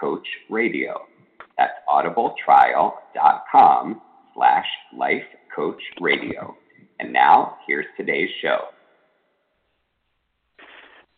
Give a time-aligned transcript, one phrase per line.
[0.00, 0.94] lifecoachradio.
[1.56, 4.00] That's audibletrial.com
[4.34, 4.66] slash
[4.96, 5.22] life
[5.54, 6.56] coach radio.
[7.00, 8.58] And now, here's today's show.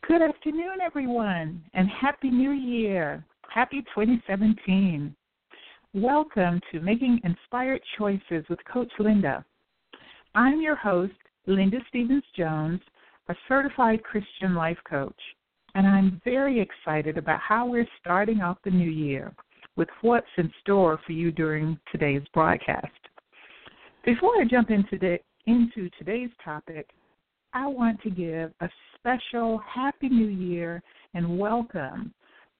[0.07, 3.25] Good afternoon, everyone, and Happy New Year.
[3.53, 5.15] Happy 2017.
[5.93, 9.45] Welcome to Making Inspired Choices with Coach Linda.
[10.35, 11.13] I'm your host,
[11.47, 12.81] Linda Stephens Jones,
[13.29, 15.21] a certified Christian life coach,
[15.75, 19.33] and I'm very excited about how we're starting off the new year
[19.77, 22.87] with what's in store for you during today's broadcast.
[24.05, 26.89] Before I jump into, the, into today's topic,
[27.53, 30.83] I want to give a special Happy New Year
[31.15, 32.13] and welcome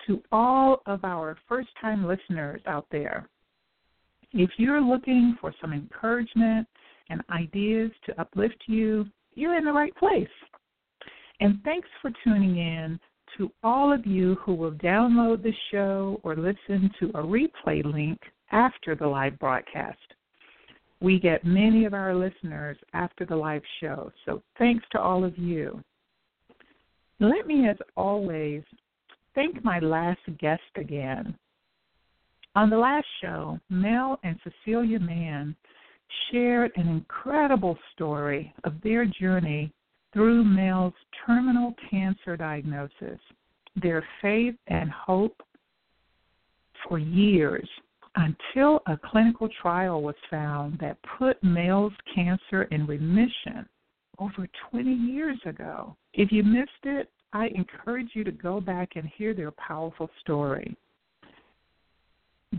[0.07, 3.29] to all of our first time listeners out there.
[4.33, 6.67] If you're looking for some encouragement
[7.09, 10.29] and ideas to uplift you, you're in the right place.
[11.41, 13.01] And thanks for tuning in
[13.39, 18.21] to all of you who will download the show or listen to a replay link
[18.53, 19.99] after the live broadcast.
[21.01, 25.39] We get many of our listeners after the live show, so thanks to all of
[25.39, 25.83] you.
[27.21, 28.63] Let me, as always,
[29.35, 31.35] thank my last guest again.
[32.55, 35.57] On the last show, Mel and Cecilia Mann
[36.31, 39.73] shared an incredible story of their journey
[40.13, 40.95] through Mel's
[41.27, 43.19] terminal cancer diagnosis,
[43.81, 45.43] their faith and hope
[46.89, 47.69] for years
[48.17, 53.67] until a clinical trial was found that put Mel's cancer in remission
[54.19, 55.97] over 20 years ago.
[56.15, 60.77] If you missed it, I encourage you to go back and hear their powerful story.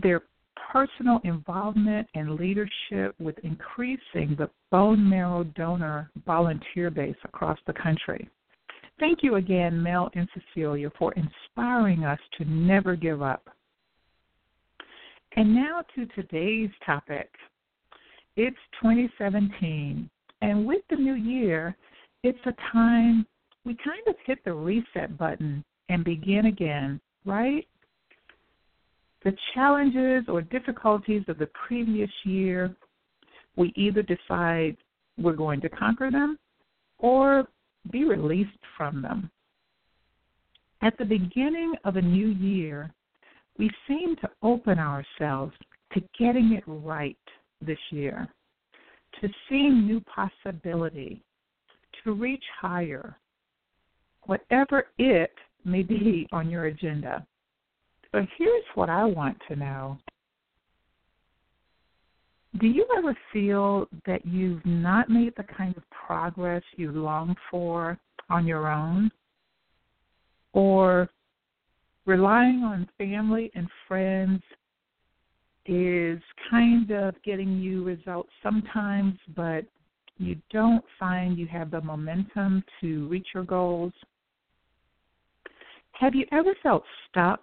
[0.02, 0.22] Their
[0.70, 8.28] personal involvement and leadership with increasing the bone marrow donor volunteer base across the country.
[9.00, 13.48] Thank you again, Mel and Cecilia, for inspiring us to never give up.
[15.36, 17.30] And now to today's topic.
[18.36, 20.08] It's 2017,
[20.40, 21.76] and with the new year,
[22.22, 23.26] it's a time
[23.64, 27.66] we kind of hit the reset button and begin again, right?
[29.24, 32.74] The challenges or difficulties of the previous year,
[33.56, 34.76] we either decide
[35.18, 36.38] we're going to conquer them
[36.98, 37.46] or
[37.90, 39.30] be released from them.
[40.82, 42.92] At the beginning of a new year,
[43.58, 45.52] we seem to open ourselves
[45.92, 47.16] to getting it right
[47.60, 48.26] this year,
[49.20, 51.22] to seeing new possibility,
[52.02, 53.16] to reach higher,
[54.24, 55.32] whatever it
[55.64, 57.24] may be on your agenda.
[58.12, 59.98] But here's what I want to know
[62.60, 67.98] Do you ever feel that you've not made the kind of progress you long for
[68.28, 69.10] on your own?
[70.52, 71.08] Or
[72.04, 74.42] relying on family and friends
[75.64, 76.20] is
[76.50, 79.64] kind of getting you results sometimes, but
[80.18, 83.92] you don't find you have the momentum to reach your goals?
[85.92, 87.40] Have you ever felt stuck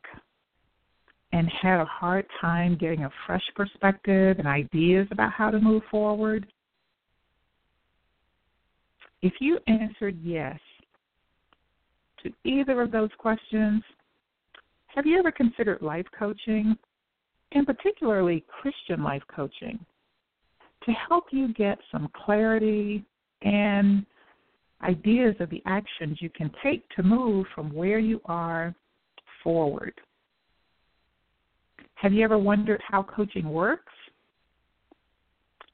[1.31, 5.83] and had a hard time getting a fresh perspective and ideas about how to move
[5.91, 6.47] forward?
[9.21, 10.59] If you answered yes
[12.23, 13.83] to either of those questions,
[14.87, 16.75] have you ever considered life coaching,
[17.51, 19.79] and particularly Christian life coaching,
[20.85, 23.05] to help you get some clarity
[23.43, 24.05] and
[24.81, 28.73] ideas of the actions you can take to move from where you are
[29.43, 29.93] forward?
[32.01, 33.91] Have you ever wondered how coaching works?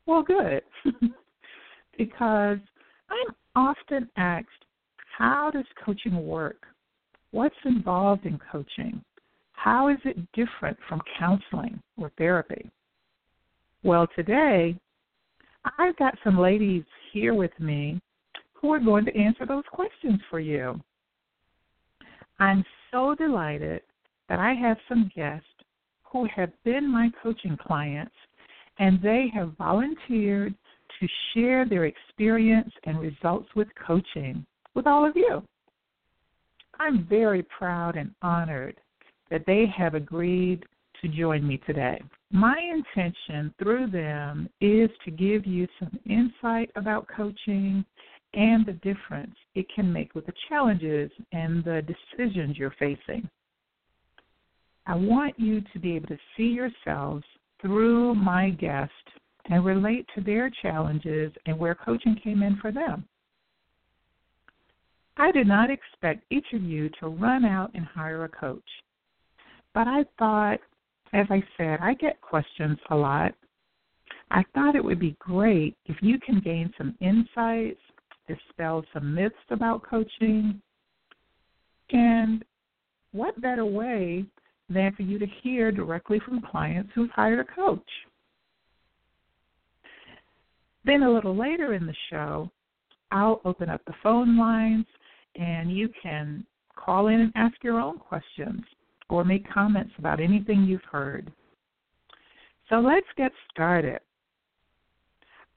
[0.07, 0.63] Well, good.
[1.97, 2.57] because
[3.09, 4.47] I'm often asked,
[5.17, 6.63] how does coaching work?
[7.29, 9.03] What's involved in coaching?
[9.53, 12.71] How is it different from counseling or therapy?
[13.83, 14.75] Well, today,
[15.77, 18.01] I've got some ladies here with me
[18.53, 20.81] who are going to answer those questions for you.
[22.39, 23.81] I'm so delighted
[24.27, 25.45] that I have some guests
[26.15, 28.15] who have been my coaching clients,
[28.79, 30.55] and they have volunteered
[30.97, 34.45] to share their experience and results with coaching
[34.75, 35.43] with all of you.
[36.79, 38.77] I'm very proud and honored
[39.29, 40.63] that they have agreed
[41.01, 42.01] to join me today.
[42.31, 47.83] My intention through them is to give you some insight about coaching
[48.33, 53.29] and the difference it can make with the challenges and the decisions you're facing.
[54.87, 57.23] I want you to be able to see yourselves
[57.61, 58.91] through my guest
[59.49, 63.07] and relate to their challenges and where coaching came in for them.
[65.17, 68.63] I did not expect each of you to run out and hire a coach.
[69.73, 70.59] But I thought,
[71.13, 73.33] as I said, I get questions a lot.
[74.31, 77.79] I thought it would be great if you can gain some insights,
[78.27, 80.61] dispel some myths about coaching,
[81.91, 82.43] and
[83.11, 84.25] what better way
[84.69, 87.87] than for you to hear directly from clients who've hired a coach?
[90.83, 92.49] Then a little later in the show,
[93.11, 94.85] I'll open up the phone lines
[95.35, 96.45] and you can
[96.75, 98.61] call in and ask your own questions
[99.09, 101.31] or make comments about anything you've heard.
[102.69, 103.99] So let's get started.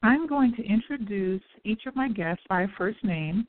[0.03, 3.47] I'm going to introduce each of my guests by first name,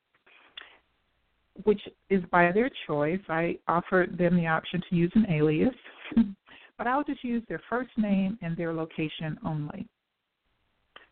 [1.64, 3.20] which is by their choice.
[3.30, 5.76] I offered them the option to use an alias,
[6.78, 9.88] but I'll just use their first name and their location only.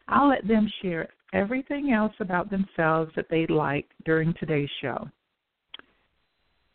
[0.07, 5.09] I'll let them share everything else about themselves that they'd like during today's show.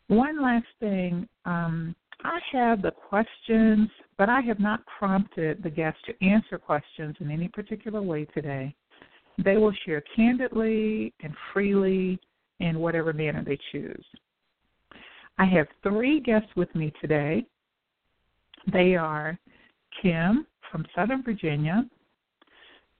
[0.07, 6.01] One last thing um, I have the questions, but I have not prompted the guests
[6.05, 8.75] to answer questions in any particular way today.
[9.43, 12.19] They will share candidly and freely
[12.63, 14.05] in whatever manner they choose.
[15.37, 17.45] I have three guests with me today.
[18.71, 19.37] They are
[20.01, 21.85] Kim from Southern Virginia,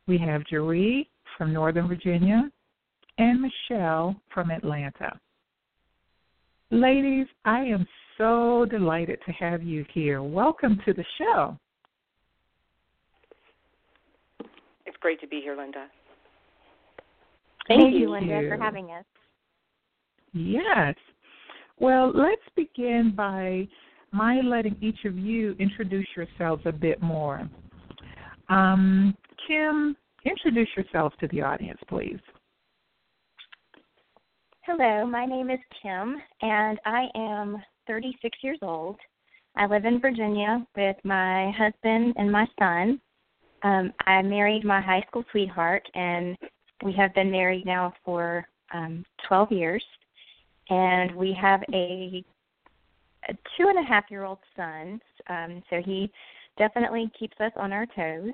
[0.07, 1.07] we have Jeree
[1.37, 2.49] from Northern Virginia
[3.17, 5.17] and Michelle from Atlanta.
[6.71, 7.87] Ladies, I am
[8.17, 10.21] so delighted to have you here.
[10.21, 11.57] Welcome to the show.
[14.85, 15.87] It's great to be here, Linda.
[17.67, 18.49] Thank, Thank you, Linda, you.
[18.49, 19.05] for having us.
[20.33, 20.95] Yes.
[21.79, 23.67] Well, let's begin by
[24.11, 27.49] my letting each of you introduce yourselves a bit more.
[28.49, 29.15] Um,
[29.47, 29.95] Kim,
[30.25, 32.19] introduce yourself to the audience, please.
[34.61, 38.97] Hello, my name is Kim, and I am 36 years old.
[39.55, 42.99] I live in Virginia with my husband and my son.
[43.63, 46.37] Um, I married my high school sweetheart, and
[46.83, 49.83] we have been married now for um, 12 years.
[50.73, 52.23] And we have a,
[53.29, 54.99] a two and a half year old son,
[55.29, 56.11] um, so he
[56.57, 58.33] definitely keeps us on our toes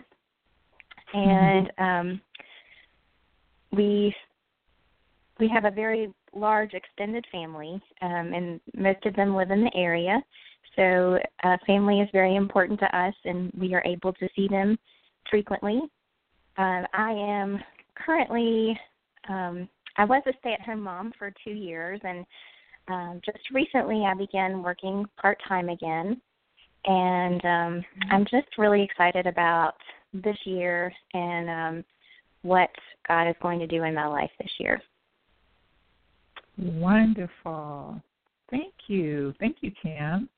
[1.14, 2.22] and um,
[3.72, 4.14] we
[5.40, 9.72] we have a very large extended family, um, and most of them live in the
[9.74, 10.22] area.
[10.76, 14.78] So uh, family is very important to us, and we are able to see them
[15.30, 15.82] frequently.
[16.58, 17.60] Uh, I am
[17.96, 18.78] currently
[19.30, 22.26] um, I was a stay-at-home mom for two years, and
[22.88, 26.22] um, just recently I began working part-time again,
[26.86, 29.74] and um, I'm just really excited about
[30.14, 31.86] this year and um,
[32.44, 32.70] what
[33.10, 34.82] God is going to do in my life this year.
[36.58, 38.02] Wonderful.
[38.50, 39.34] Thank you.
[39.38, 40.30] Thank you, Kim.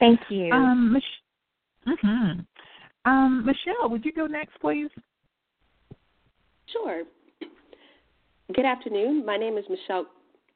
[0.00, 0.50] Thank you.
[0.50, 2.40] Um, Mich- mm-hmm.
[3.08, 4.90] um, Michelle, would you go next, please?
[6.66, 7.04] Sure.
[8.52, 9.24] Good afternoon.
[9.24, 10.04] My name is Michelle,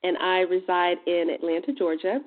[0.04, 2.20] and I reside in Atlanta, Georgia.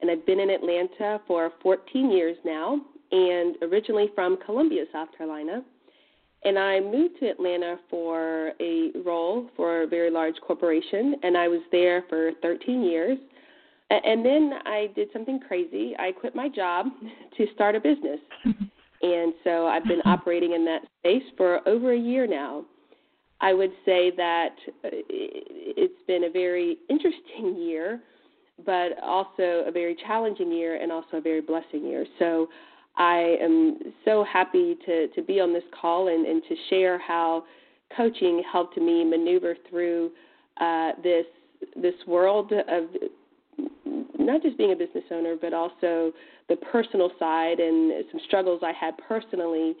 [0.00, 2.80] And I've been in Atlanta for 14 years now,
[3.12, 5.62] and originally from Columbia, South Carolina.
[6.44, 11.48] And I moved to Atlanta for a role for a very large corporation, and I
[11.48, 13.18] was there for 13 years.
[13.90, 15.94] And then I did something crazy.
[15.98, 16.86] I quit my job
[17.36, 18.20] to start a business.
[19.02, 22.64] and so I've been operating in that space for over a year now.
[23.44, 28.00] I would say that uh, it's been a very interesting year,
[28.64, 32.06] but also a very challenging year and also a very blessing year.
[32.18, 32.48] So
[32.96, 37.44] I am so happy to, to be on this call and, and to share how
[37.94, 40.10] coaching helped me maneuver through
[40.58, 41.26] uh, this
[41.76, 42.84] this world of
[44.18, 46.12] not just being a business owner, but also
[46.48, 49.74] the personal side and some struggles I had personally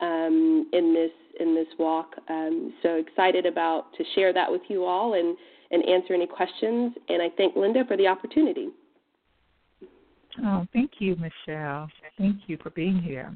[0.00, 1.10] um, in this
[1.40, 2.14] in this walk.
[2.28, 5.36] Um, so excited about to share that with you all and
[5.70, 6.94] and answer any questions.
[7.08, 8.68] And I thank Linda for the opportunity.
[10.44, 11.88] Oh, thank you, Michelle.
[12.18, 13.32] Thank you for being here.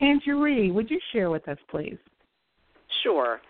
[0.00, 1.96] And Jeree, would you share with us, please?
[3.02, 3.40] Sure.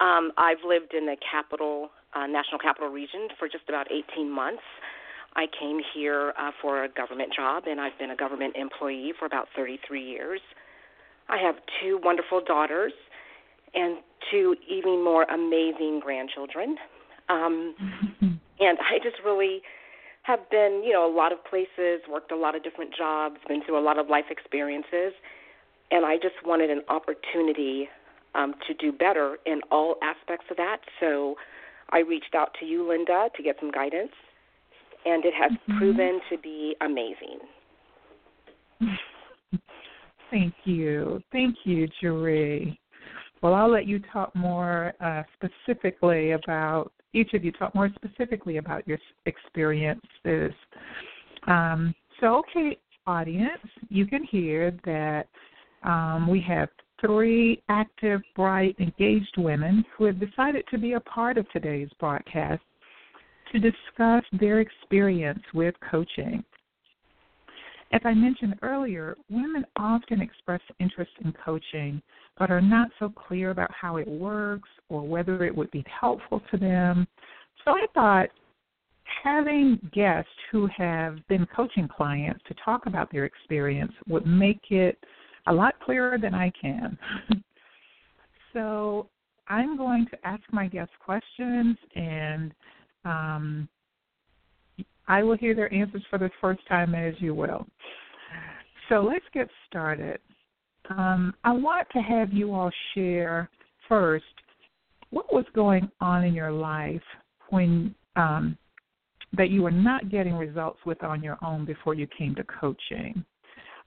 [0.00, 4.62] Um, I've lived in the capital, uh, national capital region for just about 18 months.
[5.36, 9.26] I came here uh, for a government job, and I've been a government employee for
[9.26, 10.40] about 33 years.
[11.28, 12.92] I have two wonderful daughters
[13.74, 13.98] and
[14.30, 16.76] two even more amazing grandchildren.
[17.28, 17.74] Um,
[18.60, 19.60] and I just really
[20.22, 23.62] have been, you know, a lot of places, worked a lot of different jobs, been
[23.62, 25.12] through a lot of life experiences,
[25.90, 27.88] and I just wanted an opportunity
[28.34, 30.78] um, to do better in all aspects of that.
[30.98, 31.36] So
[31.90, 34.12] I reached out to you, Linda, to get some guidance,
[35.06, 35.78] and it has mm-hmm.
[35.78, 37.38] proven to be amazing.
[40.30, 41.22] Thank you.
[41.32, 42.76] Thank you, Jeree.
[43.42, 48.56] Well, I'll let you talk more uh, specifically about, each of you talk more specifically
[48.56, 50.52] about your experiences.
[51.46, 55.28] Um, so, okay, audience, you can hear that
[55.84, 56.68] um, we have
[57.00, 62.62] three active, bright, engaged women who have decided to be a part of today's broadcast
[63.52, 66.44] to discuss their experience with coaching.
[67.92, 72.02] As I mentioned earlier, women often express interest in coaching
[72.38, 76.42] but are not so clear about how it works or whether it would be helpful
[76.50, 77.06] to them.
[77.64, 78.28] So I thought
[79.22, 84.98] having guests who have been coaching clients to talk about their experience would make it
[85.46, 86.98] a lot clearer than I can.
[88.52, 89.08] so
[89.48, 92.52] I'm going to ask my guests questions and
[93.06, 93.68] um,
[95.08, 97.66] I will hear their answers for the first time as you will.
[98.88, 100.18] So let's get started.
[100.90, 103.48] Um, I want to have you all share
[103.88, 104.24] first
[105.10, 107.02] what was going on in your life
[107.50, 108.56] when um,
[109.36, 113.24] that you were not getting results with on your own before you came to coaching.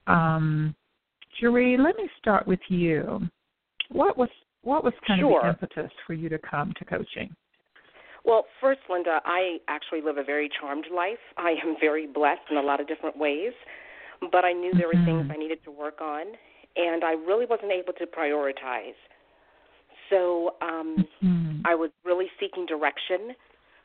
[0.06, 0.74] Um,
[1.40, 3.20] Jeree, let me start with you.
[3.90, 4.28] What was
[4.62, 5.46] what was kind sure.
[5.46, 7.34] of the impetus for you to come to coaching?
[8.24, 11.18] Well, first, Linda, I actually live a very charmed life.
[11.36, 13.52] I am very blessed in a lot of different ways,
[14.32, 15.04] but I knew there were mm-hmm.
[15.04, 16.26] things I needed to work on,
[16.76, 18.98] and I really wasn't able to prioritize.
[20.10, 21.60] So um, mm-hmm.
[21.64, 23.34] I was really seeking direction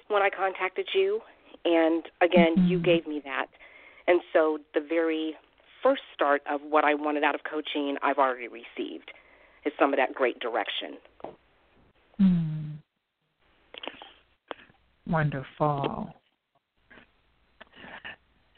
[0.10, 1.22] when I contacted you,
[1.64, 2.68] and again, mm-hmm.
[2.68, 3.48] you gave me that.
[4.08, 5.36] And so the very
[5.82, 9.12] first start of what I wanted out of coaching, I've already received,
[9.66, 10.98] is some of that great direction.
[12.20, 12.56] Mm.
[15.08, 16.14] Wonderful.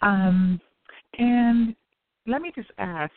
[0.01, 0.61] Um,
[1.17, 1.75] and
[2.27, 3.11] let me just ask,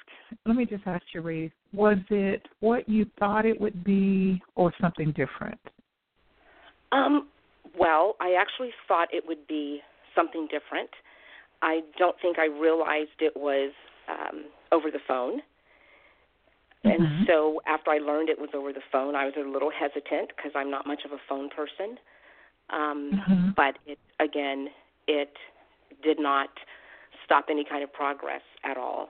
[0.47, 5.13] let me just ask you, was it what you thought it would be or something
[5.13, 5.61] different?
[6.93, 7.29] Um,
[7.79, 9.81] well, I actually thought it would be
[10.15, 10.91] something different.
[11.63, 13.73] I don't think I realized it was
[14.09, 15.41] um, over the phone.
[16.85, 17.03] Mm-hmm.
[17.03, 20.31] And so after I learned it was over the phone, I was a little hesitant
[20.35, 21.99] because I'm not much of a phone person.
[22.73, 23.50] Um, mm-hmm.
[23.57, 24.69] But it again,
[25.07, 25.33] it
[26.03, 26.49] did not
[27.25, 29.09] stop any kind of progress at all.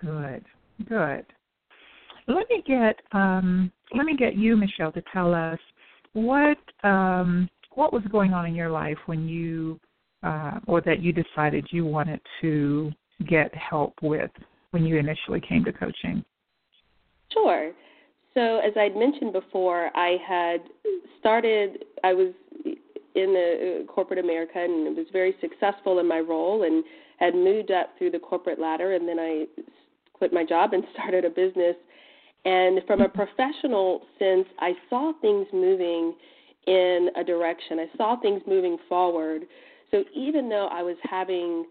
[0.00, 0.44] Good,
[0.88, 1.24] good.
[2.28, 5.58] Let me get um, let me get you, Michelle, to tell us
[6.12, 9.78] what um, what was going on in your life when you
[10.22, 12.90] uh, or that you decided you wanted to
[13.28, 14.30] get help with
[14.70, 16.24] when you initially came to coaching.
[17.32, 17.72] Sure.
[18.36, 20.60] So, as I'd mentioned before, I had
[21.18, 21.86] started.
[22.04, 22.34] I was
[23.14, 26.84] in the uh, corporate America and was very successful in my role and
[27.18, 29.46] had moved up through the corporate ladder and then I
[30.12, 31.76] quit my job and started a business
[32.44, 36.14] and from a professional sense I saw things moving
[36.66, 37.78] in a direction.
[37.78, 39.46] I saw things moving forward.
[39.90, 41.64] So even though I was having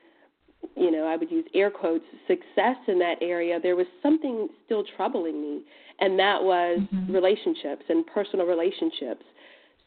[0.75, 4.83] you know, I would use air quotes, success in that area, there was something still
[4.95, 5.61] troubling me,
[5.99, 7.11] and that was mm-hmm.
[7.11, 9.23] relationships and personal relationships.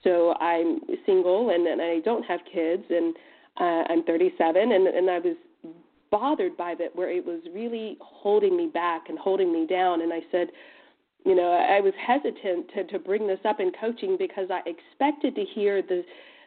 [0.04, 3.14] So I'm single and, and I don't have kids, and
[3.60, 5.36] uh, I'm 37, and, and I was
[6.10, 10.00] bothered by that, where it was really holding me back and holding me down.
[10.00, 10.48] And I said,
[11.26, 15.34] you know, I was hesitant to, to bring this up in coaching because I expected
[15.34, 16.02] to hear the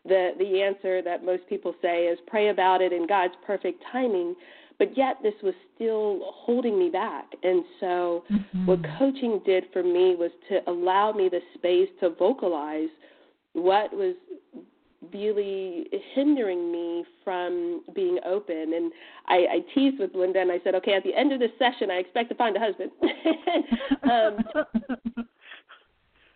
[0.05, 4.35] the the answer that most people say is pray about it in God's perfect timing
[4.81, 7.25] but yet this was still holding me back.
[7.43, 8.65] And so, mm-hmm.
[8.65, 12.89] what coaching did for me was to allow me the space to vocalize
[13.53, 14.15] what was
[15.13, 18.73] really hindering me from being open.
[18.73, 18.91] And
[19.27, 21.91] I, I teased with Linda and I said, okay, at the end of this session,
[21.91, 22.91] I expect to find a husband.
[24.09, 25.25] um,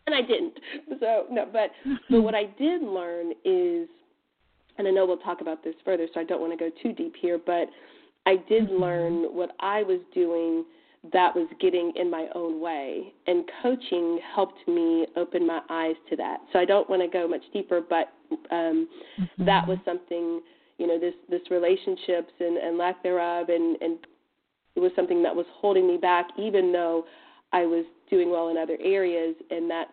[0.07, 0.53] and I didn't.
[0.99, 1.71] So no, but
[2.09, 3.87] but what I did learn is,
[4.77, 6.93] and I know we'll talk about this further, so I don't want to go too
[6.93, 7.67] deep here, but
[8.25, 8.81] I did mm-hmm.
[8.81, 10.65] learn what I was doing
[11.13, 13.13] that was getting in my own way.
[13.27, 16.39] And coaching helped me open my eyes to that.
[16.51, 18.13] So I don't want to go much deeper, but
[18.51, 18.87] um,
[19.19, 19.45] mm-hmm.
[19.45, 20.41] that was something,
[20.77, 23.99] you know, this this relationships and, and lack thereof, and and
[24.75, 27.05] it was something that was holding me back, even though
[27.53, 27.85] I was
[28.15, 29.91] doing well in other areas, and that's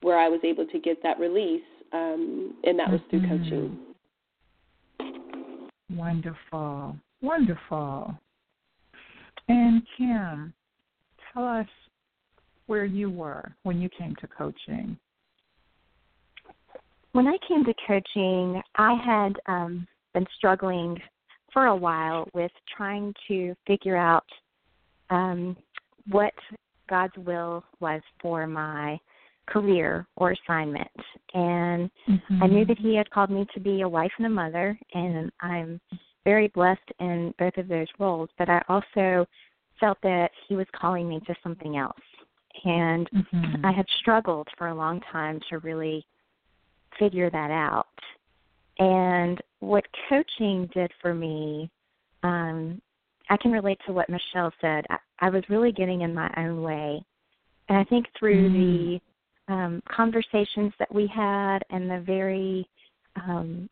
[0.00, 3.44] where I was able to get that release, um, and that was through mm-hmm.
[3.44, 3.78] coaching.
[5.90, 8.18] Wonderful, wonderful.
[9.48, 10.52] And Kim,
[11.32, 11.66] tell us
[12.66, 14.98] where you were when you came to coaching.
[17.12, 21.00] When I came to coaching, I had um, been struggling
[21.52, 24.26] for a while with trying to figure out
[25.10, 25.56] um,
[26.10, 26.34] what
[26.88, 28.98] God's will was for my
[29.46, 30.90] career or assignment.
[31.34, 32.42] And mm-hmm.
[32.42, 35.30] I knew that He had called me to be a wife and a mother, and
[35.40, 35.80] I'm
[36.24, 39.26] very blessed in both of those roles, but I also
[39.78, 41.96] felt that he was calling me to something else.
[42.64, 43.66] And mm-hmm.
[43.66, 46.06] I had struggled for a long time to really
[46.98, 47.86] figure that out.
[48.78, 51.70] And what coaching did for me,
[52.22, 52.80] um,
[53.30, 54.84] I can relate to what Michelle said.
[54.90, 57.04] I, I was really getting in my own way.
[57.68, 59.00] And I think through mm.
[59.48, 62.68] the um, conversations that we had and the very
[63.16, 63.68] um,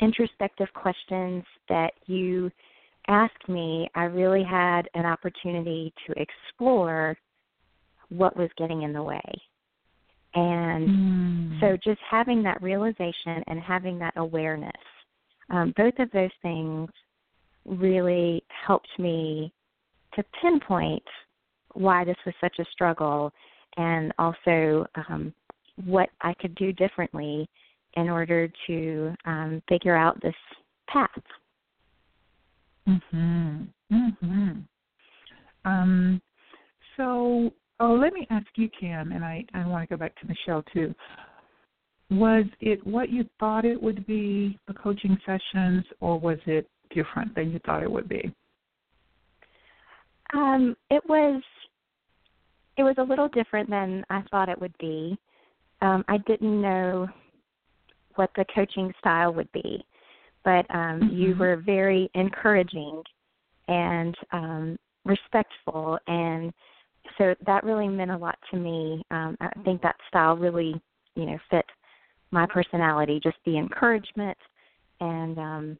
[0.00, 2.50] introspective questions that you
[3.08, 7.16] asked me, I really had an opportunity to explore
[8.08, 9.22] what was getting in the way.
[10.34, 11.60] And mm.
[11.60, 14.72] so just having that realization and having that awareness,
[15.50, 16.90] um, both of those things
[17.64, 19.52] really helped me
[20.14, 21.02] to pinpoint
[21.72, 23.32] why this was such a struggle
[23.76, 25.34] and also um,
[25.84, 27.48] what I could do differently
[27.94, 30.34] in order to um, figure out this
[30.88, 31.10] path.
[32.86, 33.68] Mhm.
[33.90, 34.64] Mhm.
[35.64, 36.20] Um
[36.96, 40.26] so oh let me ask you Kim and I I want to go back to
[40.26, 40.94] Michelle too.
[42.10, 47.34] Was it what you thought it would be the coaching sessions or was it different
[47.34, 48.32] than you thought it would be?
[50.32, 51.42] Um it was
[52.76, 55.18] it was a little different than I thought it would be.
[55.82, 57.08] Um I didn't know
[58.16, 59.84] what the coaching style would be
[60.44, 61.16] but um, mm-hmm.
[61.16, 63.02] you were very encouraging
[63.66, 66.52] and um, respectful, and
[67.18, 69.02] so that really meant a lot to me.
[69.10, 70.80] Um, I think that style really,
[71.16, 71.64] you know, fit
[72.30, 73.20] my personality.
[73.22, 74.36] Just the encouragement
[75.00, 75.78] and um,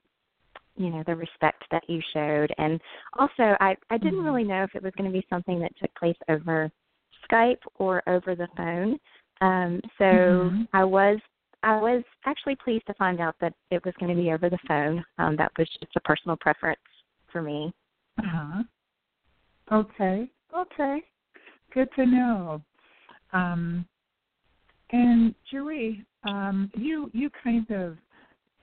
[0.76, 2.80] you know the respect that you showed, and
[3.18, 4.26] also I I didn't mm-hmm.
[4.26, 6.70] really know if it was going to be something that took place over
[7.30, 8.98] Skype or over the phone.
[9.40, 10.62] Um, so mm-hmm.
[10.72, 11.18] I was
[11.62, 14.58] I was actually pleased to find out that it was going to be over the
[14.68, 15.04] phone.
[15.18, 16.80] Um, that was just a personal preference
[17.32, 17.72] for me.
[18.18, 18.62] Uh huh.
[19.72, 20.30] Okay.
[20.56, 21.02] Okay.
[21.72, 22.62] Good to know.
[23.32, 23.86] Um,
[24.92, 27.96] and Jeree, um, you you kind of,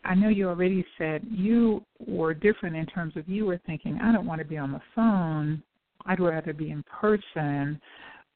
[0.04, 4.12] I know you already said you were different in terms of you were thinking, I
[4.12, 5.62] don't want to be on the phone.
[6.06, 7.80] I'd rather be in person.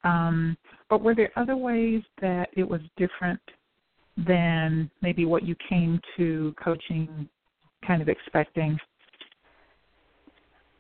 [0.04, 0.56] Um,
[0.90, 3.40] but were there other ways that it was different
[4.28, 7.28] than maybe what you came to coaching
[7.86, 8.78] kind of expecting?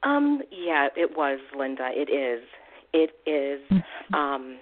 [0.04, 1.89] Um, yeah, it was, Linda.
[1.91, 2.43] It is.
[2.93, 4.15] It is mm-hmm.
[4.15, 4.58] um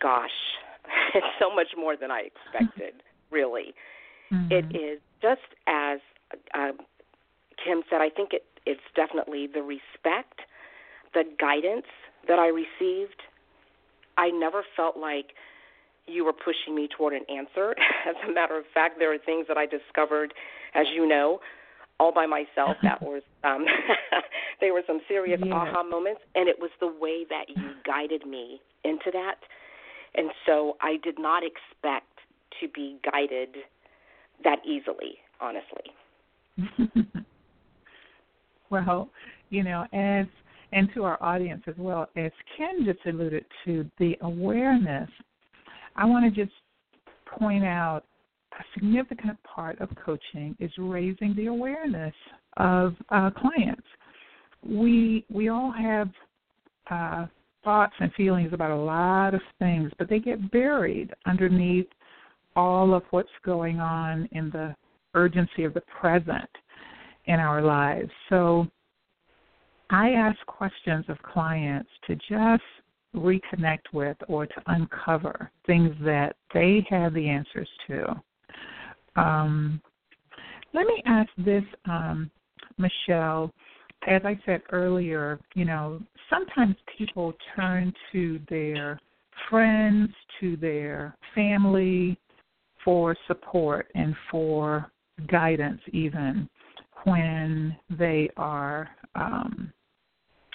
[0.00, 0.30] gosh.
[1.14, 3.74] It's so much more than I expected, really.
[4.32, 4.52] Mm-hmm.
[4.52, 5.98] It is just as
[6.54, 6.72] uh,
[7.64, 10.40] Kim said, I think it it's definitely the respect,
[11.14, 11.86] the guidance
[12.28, 13.20] that I received.
[14.16, 15.32] I never felt like
[16.06, 17.74] you were pushing me toward an answer.
[18.08, 20.34] As a matter of fact, there are things that I discovered,
[20.74, 21.40] as you know,
[21.98, 22.76] all by myself.
[22.82, 23.64] That was um,
[24.60, 25.54] they were some serious yeah.
[25.54, 29.36] aha moments, and it was the way that you guided me into that.
[30.14, 32.11] And so I did not expect
[32.60, 33.56] to be guided
[34.44, 37.24] that easily, honestly.
[38.70, 39.10] well,
[39.50, 40.26] you know, as
[40.72, 45.08] and to our audience as well, as Ken just alluded to, the awareness
[45.96, 46.54] I want to just
[47.26, 48.04] point out
[48.58, 52.14] a significant part of coaching is raising the awareness
[52.56, 53.86] of uh, clients.
[54.66, 56.10] We we all have
[56.90, 57.26] uh,
[57.64, 61.86] thoughts and feelings about a lot of things, but they get buried underneath
[62.56, 64.74] all of what's going on in the
[65.14, 66.48] urgency of the present
[67.26, 68.10] in our lives.
[68.28, 68.66] So
[69.90, 72.62] I ask questions of clients to just
[73.14, 78.22] reconnect with or to uncover things that they have the answers to.
[79.16, 79.80] Um,
[80.72, 82.30] let me ask this, um,
[82.78, 83.52] Michelle.
[84.08, 88.98] as I said earlier, you know, sometimes people turn to their
[89.48, 90.10] friends,
[90.40, 92.18] to their family
[92.84, 94.90] for support and for
[95.30, 96.48] guidance, even
[97.04, 99.72] when they are um,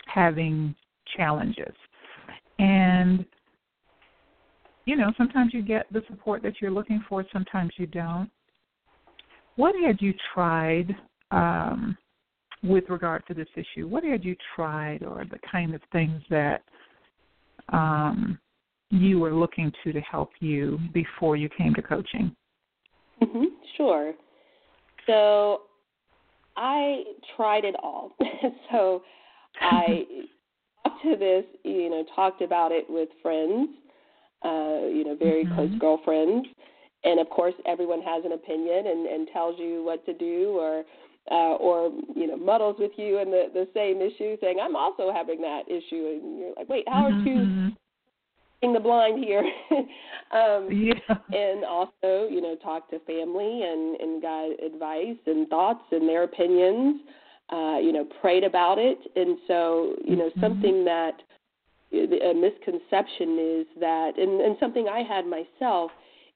[0.06, 0.76] having
[1.16, 1.76] challenges.
[2.60, 3.26] And,
[4.86, 8.30] you know, sometimes you get the support that you're looking for, sometimes you don't.
[9.56, 10.96] What had you tried
[11.32, 11.98] um,
[12.63, 13.88] with regard to this issue?
[13.88, 16.63] What had you tried, or the kind of things that
[17.70, 18.40] um,
[18.89, 22.36] you were looking to to help you before you came to coaching?
[23.21, 23.45] Mm-hmm,
[23.76, 24.13] sure.
[25.06, 25.62] So
[26.56, 27.04] I
[27.36, 28.12] tried it all.
[28.71, 29.04] so
[29.60, 30.06] I
[30.84, 33.69] talked to this, you know, talked about it with friends,
[34.43, 35.56] uh, you know, very mm-hmm.
[35.56, 36.47] close girlfriends,
[37.04, 40.84] and of course everyone has an opinion and, and tells you what to do or
[41.30, 45.12] uh, or you know muddles with you in the the same issue, saying I'm also
[45.12, 47.67] having that issue, and you're like, wait, how are 2 mm-hmm
[48.62, 49.43] the blind here.
[50.32, 51.15] um, yeah.
[51.32, 56.24] And also, you know, talk to family and, and got advice and thoughts and their
[56.24, 57.02] opinions.
[57.50, 58.98] Uh, you know, prayed about it.
[59.15, 60.41] And so, you know, mm-hmm.
[60.41, 61.13] something that
[61.93, 65.91] a misconception is that, and, and something I had myself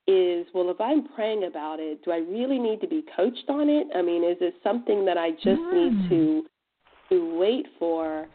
[0.07, 3.69] is, well, if I'm praying about it, do I really need to be coached on
[3.69, 3.87] it?
[3.93, 5.73] I mean, is it something that I just mm.
[5.73, 6.43] need to
[7.09, 8.27] to wait for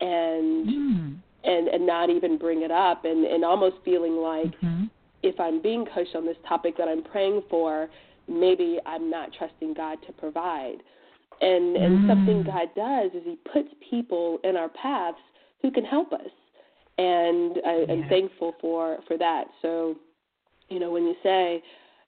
[0.00, 4.84] and mm and and not even bring it up and and almost feeling like mm-hmm.
[5.22, 7.88] if I'm being coached on this topic that I'm praying for,
[8.28, 10.78] maybe I'm not trusting God to provide.
[11.40, 12.08] And and mm.
[12.08, 15.18] something God does is He puts people in our paths
[15.62, 16.30] who can help us,
[16.98, 17.92] and I, yeah.
[17.92, 19.44] I'm thankful for for that.
[19.60, 19.96] So,
[20.68, 21.62] you know, when you say,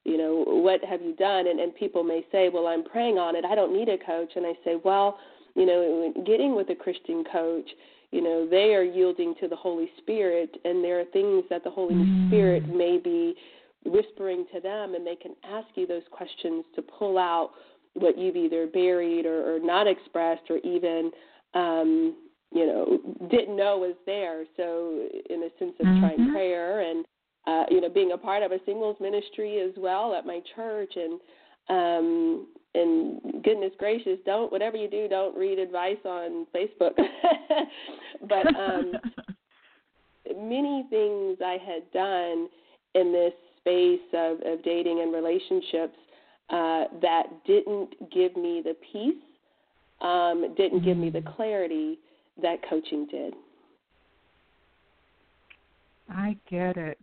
[0.04, 3.34] you know, what have you done, and and people may say, well, I'm praying on
[3.34, 3.44] it.
[3.44, 5.18] I don't need a coach, and I say, well,
[5.56, 7.68] you know, getting with a Christian coach
[8.10, 11.70] you know they are yielding to the holy spirit and there are things that the
[11.70, 12.28] holy mm.
[12.28, 13.34] spirit may be
[13.84, 17.50] whispering to them and they can ask you those questions to pull out
[17.94, 21.10] what you've either buried or, or not expressed or even
[21.54, 22.16] um
[22.52, 22.98] you know
[23.30, 26.00] didn't know was there so in a sense of mm-hmm.
[26.00, 27.04] trying prayer and
[27.46, 30.92] uh you know being a part of a singles ministry as well at my church
[30.96, 31.20] and
[31.68, 36.92] um and goodness gracious, don't whatever you do, don't read advice on Facebook.
[38.28, 38.92] but um,
[40.36, 42.48] many things I had done
[42.94, 45.96] in this space of, of dating and relationships
[46.50, 49.14] uh, that didn't give me the peace,
[50.00, 51.36] um, didn't give me the mm.
[51.36, 51.98] clarity
[52.40, 53.34] that coaching did.
[56.08, 56.98] I get it.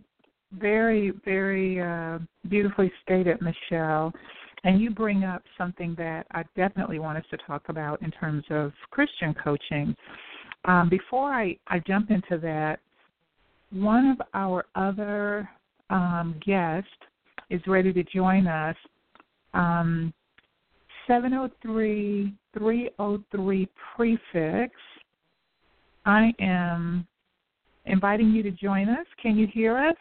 [0.54, 4.13] Very, very uh, beautifully stated, Michelle.
[4.63, 8.45] And you bring up something that I definitely want us to talk about in terms
[8.49, 9.95] of Christian coaching.
[10.65, 12.80] Um, before I, I jump into that,
[13.71, 15.49] one of our other
[15.89, 16.89] um, guests
[17.49, 18.76] is ready to join us.
[19.54, 20.13] Um,
[21.08, 24.73] 703 303 prefix.
[26.06, 27.08] I am
[27.86, 29.06] inviting you to join us.
[29.21, 29.95] Can you hear us?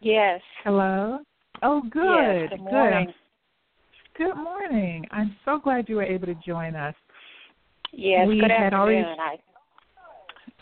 [0.00, 0.40] Yes.
[0.64, 1.20] Hello.
[1.62, 2.50] Oh, good.
[2.50, 3.12] Yes, good morning.
[4.16, 4.28] Good.
[4.28, 5.06] good morning.
[5.10, 6.94] I'm so glad you were able to join us.
[7.92, 9.04] Yes, we good had afternoon.
[9.18, 9.42] Already,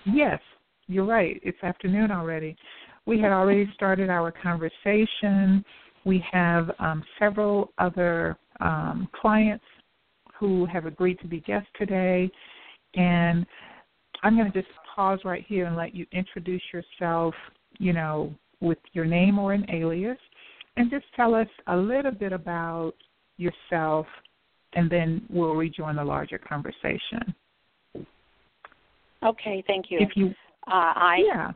[0.07, 0.41] yes,
[0.87, 1.41] you're right.
[1.43, 2.57] It's afternoon already.
[3.07, 5.65] We had already started our conversation.
[6.05, 9.65] We have um, several other um, clients
[10.39, 12.31] who have agreed to be guests today.
[12.95, 13.47] And
[14.23, 17.35] I'm going to just pause right here and let you introduce yourself,
[17.79, 20.19] you know, with your name or an alias,
[20.79, 22.93] and just tell us a little bit about
[23.37, 24.07] yourself,
[24.75, 27.35] and then we'll rejoin the larger conversation.
[29.25, 29.99] Okay, thank you.
[30.01, 30.29] If you,
[30.69, 31.51] uh, I, yeah.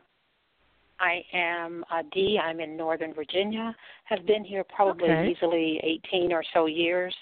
[0.99, 2.37] I am a D.
[2.41, 3.73] I'm in Northern Virginia.
[4.05, 5.31] Have been here probably okay.
[5.31, 5.79] easily
[6.11, 7.15] 18 or so years,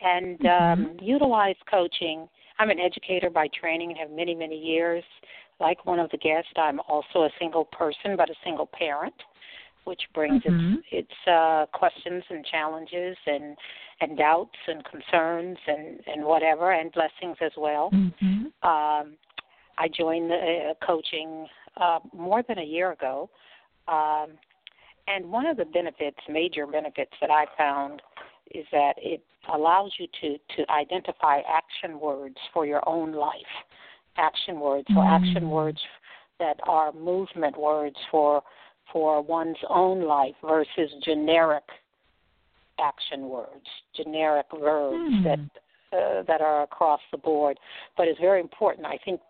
[0.00, 0.82] and mm-hmm.
[0.82, 2.26] um, utilize coaching.
[2.58, 5.04] I'm an educator by training and have many, many years.
[5.60, 9.14] Like one of the guests, I'm also a single person, but a single parent
[9.90, 10.76] which brings mm-hmm.
[10.92, 13.56] its its uh, questions and challenges and
[14.00, 17.90] and doubts and concerns and and whatever and blessings as well.
[17.92, 18.44] Mm-hmm.
[18.62, 19.16] Um,
[19.78, 23.30] I joined the uh, coaching uh, more than a year ago,
[23.88, 24.28] um,
[25.08, 28.00] and one of the benefits, major benefits that I found,
[28.54, 33.54] is that it allows you to to identify action words for your own life.
[34.16, 35.24] Action words, so mm-hmm.
[35.24, 35.80] action words
[36.38, 38.42] that are movement words for
[38.92, 41.64] for one's own life versus generic
[42.80, 45.24] action words, generic verbs mm.
[45.24, 45.38] that
[45.96, 47.58] uh, that are across the board,
[47.96, 48.86] but it's very important.
[48.86, 49.20] I think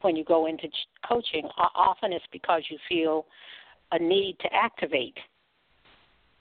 [0.00, 0.68] when you go into
[1.06, 3.26] coaching, often it's because you feel
[3.92, 5.16] a need to activate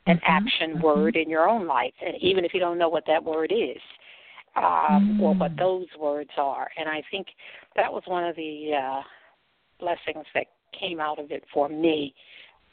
[0.06, 0.26] an mm-hmm.
[0.26, 0.84] action mm-hmm.
[0.84, 3.82] word in your own life, and even if you don't know what that word is
[4.56, 5.22] um, mm.
[5.22, 6.70] or what those words are.
[6.78, 7.28] And I think
[7.76, 9.02] that was one of the uh,
[9.80, 10.46] blessings that
[10.78, 12.14] came out of it for me,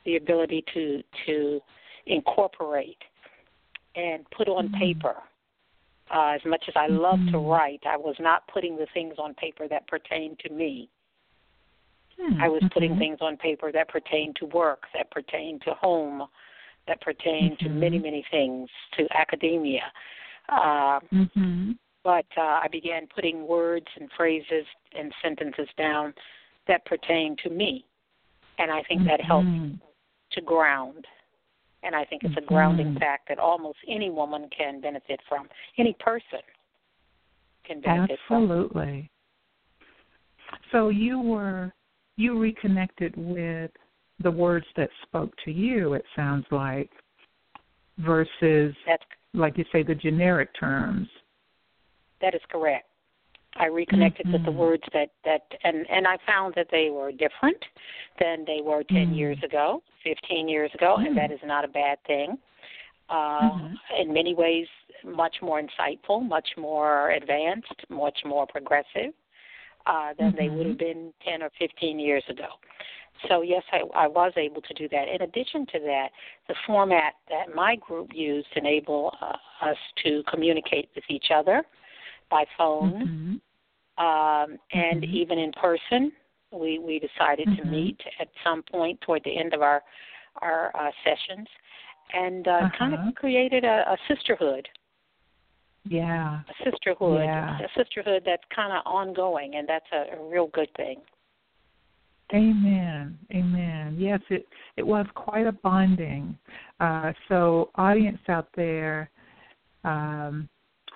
[0.05, 1.61] the ability to to
[2.07, 2.99] incorporate
[3.97, 4.79] and put on mm.
[4.79, 5.15] paper.
[6.15, 7.33] Uh, as much as I love mm-hmm.
[7.33, 10.91] to write, I was not putting the things on paper that pertained to me.
[12.21, 12.43] Mm-hmm.
[12.43, 16.25] I was putting things on paper that pertained to work, that pertained to home,
[16.87, 17.69] that pertained mm-hmm.
[17.69, 19.83] to many, many things, to academia.
[20.51, 21.73] Uh, mm-hmm.
[22.05, 26.13] But uh, I began putting words and phrases and sentences down
[26.69, 27.87] that pertain to me.
[28.59, 29.75] And I think that helps Mm-hmm.
[30.35, 31.05] To ground.
[31.83, 32.55] And I think it's a mm-hmm.
[32.55, 36.41] grounding fact that almost any woman can benefit from, any person
[37.67, 38.31] can benefit Absolutely.
[38.31, 38.45] from.
[38.45, 39.11] Absolutely.
[40.73, 41.73] So you were
[42.17, 43.71] you reconnected with
[44.23, 46.91] the words that spoke to you, it sounds like,
[47.99, 49.03] versus That's
[49.35, 51.09] like you say, the generic terms.
[52.21, 52.87] that is correct.
[53.57, 54.57] I reconnected with the Mhm.
[54.57, 57.65] words that that and and I found that they were different
[58.19, 59.17] than they were 10 Mhm.
[59.17, 62.39] years ago, 15 years ago, and that is not a bad thing.
[63.09, 63.79] Uh, Mhm.
[63.99, 64.67] In many ways,
[65.05, 69.13] much more insightful, much more advanced, much more progressive
[69.87, 72.49] uh, than they would have been 10 or 15 years ago.
[73.29, 75.09] So yes, I, I was able to do that.
[75.09, 76.09] In addition to that,
[76.49, 81.63] the format that my group used enabled uh, us to communicate with each other
[82.31, 83.41] by phone.
[83.99, 85.13] Um, and Mhm.
[85.15, 86.13] even in person.
[86.53, 87.71] We we decided to Mhm.
[87.71, 89.83] meet at some point toward the end of our
[90.43, 91.49] our uh, sessions,
[92.13, 93.09] and uh, kind Uh-huh.
[93.09, 94.69] of created a, a sisterhood,
[95.85, 96.43] Yeah.
[96.49, 97.59] a sisterhood, Yeah.
[97.61, 101.01] a sisterhood that's kind of ongoing, and that's a, a real good thing.
[102.33, 103.19] Amen.
[103.33, 103.97] Amen.
[103.99, 106.37] Yes, it it was quite a bonding.
[106.81, 109.11] Uh, so, audience out there,
[109.85, 110.49] um,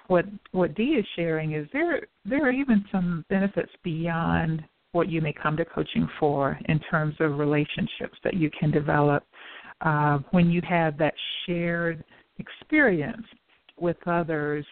[0.09, 5.21] what what Dee is sharing is there there are even some benefits beyond what you
[5.21, 9.23] may come to coaching for in terms of relationships that you can develop
[9.83, 11.15] uh, when you have that
[11.47, 12.03] shared
[12.39, 13.27] experience
[13.79, 14.65] with others,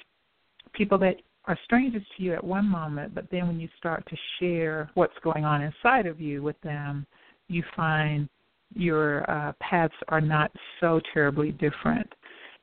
[0.73, 4.17] people that are strangers to you at one moment, but then when you start to
[4.39, 7.07] share what's going on inside of you with them,
[7.49, 8.29] you find
[8.75, 12.13] your uh, paths are not so terribly different.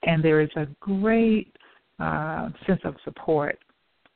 [0.06, 1.56] And there is a great
[2.00, 3.58] uh, sense of support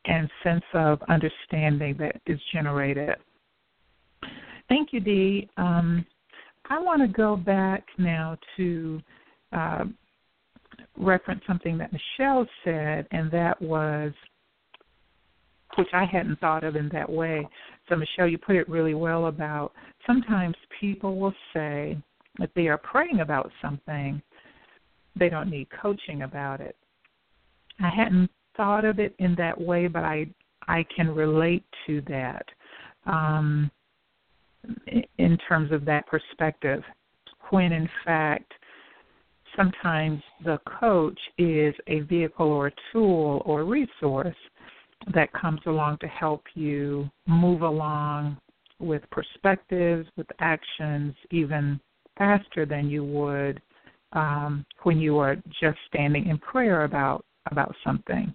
[0.06, 3.16] and sense of understanding that is generated.
[4.70, 5.50] Thank you, Dee.
[5.58, 6.06] Um,
[6.70, 9.02] I want to go back now to
[9.54, 9.86] uh,
[10.98, 14.12] reference something that Michelle said, and that was
[15.76, 17.48] which I hadn't thought of in that way.
[17.88, 19.74] So, Michelle, you put it really well about
[20.06, 21.98] sometimes people will say
[22.40, 24.22] that they are praying about something,
[25.16, 26.76] they don't need coaching about it.
[27.80, 30.28] I hadn't thought of it in that way, but I
[30.68, 32.46] I can relate to that
[33.06, 33.72] um,
[35.18, 36.84] in terms of that perspective.
[37.50, 38.52] When in fact,
[39.56, 44.36] sometimes the coach is a vehicle or a tool or resource
[45.14, 48.38] that comes along to help you move along
[48.80, 51.80] with perspectives, with actions, even
[52.18, 53.62] faster than you would
[54.14, 58.34] um, when you are just standing in prayer about about something.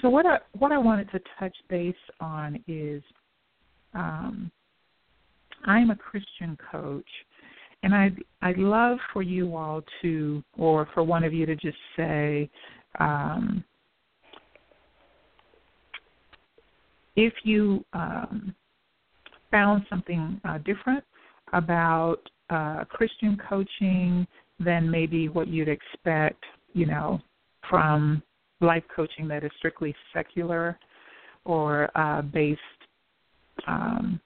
[0.00, 3.02] So what I what I wanted to touch base on is
[3.94, 4.50] um,
[5.64, 7.08] I'm a Christian coach,
[7.82, 8.10] and I
[8.42, 12.48] I'd love for you all to, or for one of you to just say.
[13.00, 13.64] Um,
[17.16, 18.54] if you um,
[19.50, 21.02] found something uh, different
[21.52, 22.18] about
[22.50, 24.26] uh, Christian coaching
[24.60, 26.42] than maybe what you'd expect,
[26.74, 27.20] you know,
[27.68, 28.22] from
[28.60, 30.78] life coaching that is strictly secular
[31.44, 32.60] or uh, based
[33.66, 34.20] um,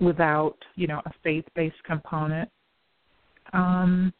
[0.00, 2.48] without, you know, a faith-based component.
[3.52, 4.12] Um,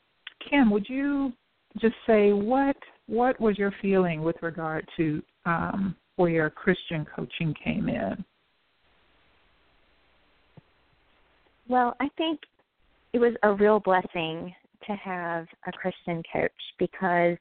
[0.48, 1.32] Kim, would you
[1.80, 7.88] just say what what was your feeling with regard to um, where Christian coaching came
[7.88, 8.24] in?
[11.68, 12.40] Well, I think
[13.12, 14.54] it was a real blessing
[14.86, 17.36] to have a Christian coach because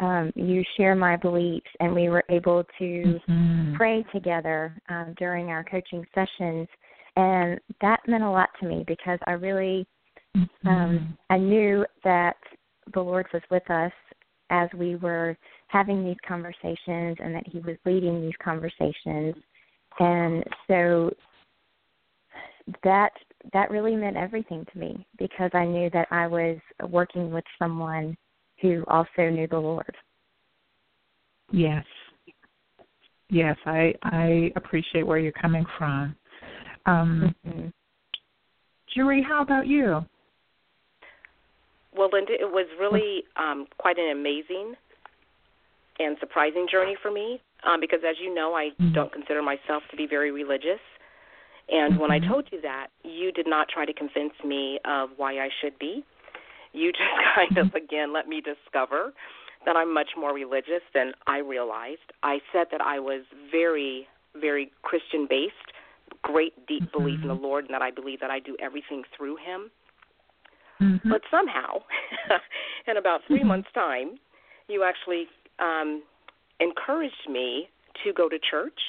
[0.00, 3.74] um, you share my beliefs, and we were able to mm-hmm.
[3.76, 6.66] pray together um, during our coaching sessions,
[7.16, 9.86] and that meant a lot to me because I really
[10.36, 10.68] mm-hmm.
[10.68, 12.36] um, I knew that
[12.94, 13.92] the Lord was with us
[14.50, 15.36] as we were
[15.68, 19.34] having these conversations and that he was leading these conversations.
[19.98, 21.10] And so
[22.84, 23.10] that
[23.52, 26.58] that really meant everything to me because I knew that I was
[26.88, 28.16] working with someone
[28.60, 29.96] who also knew the Lord.
[31.52, 31.84] Yes.
[33.28, 36.14] Yes, I I appreciate where you're coming from.
[36.86, 37.68] Um mm-hmm.
[38.96, 40.04] Jeree, how about you?
[41.96, 44.74] Well, Linda, it was really um, quite an amazing
[45.98, 48.94] and surprising journey for me um, because, as you know, I mm-hmm.
[48.94, 50.80] don't consider myself to be very religious.
[51.68, 52.02] And mm-hmm.
[52.02, 52.30] when I mm-hmm.
[52.30, 56.04] told you that, you did not try to convince me of why I should be.
[56.72, 57.02] You just
[57.34, 59.12] kind of, again, let me discover
[59.66, 62.12] that I'm much more religious than I realized.
[62.22, 64.06] I said that I was very,
[64.40, 65.54] very Christian based,
[66.22, 66.98] great, deep mm-hmm.
[66.98, 69.70] belief in the Lord, and that I believe that I do everything through Him.
[70.80, 71.10] Mm-hmm.
[71.10, 71.80] But somehow,
[72.88, 73.48] in about 3 mm-hmm.
[73.48, 74.18] months' time,
[74.68, 75.26] you actually
[75.58, 76.02] um,
[76.58, 77.68] encouraged me
[78.04, 78.80] to go to church.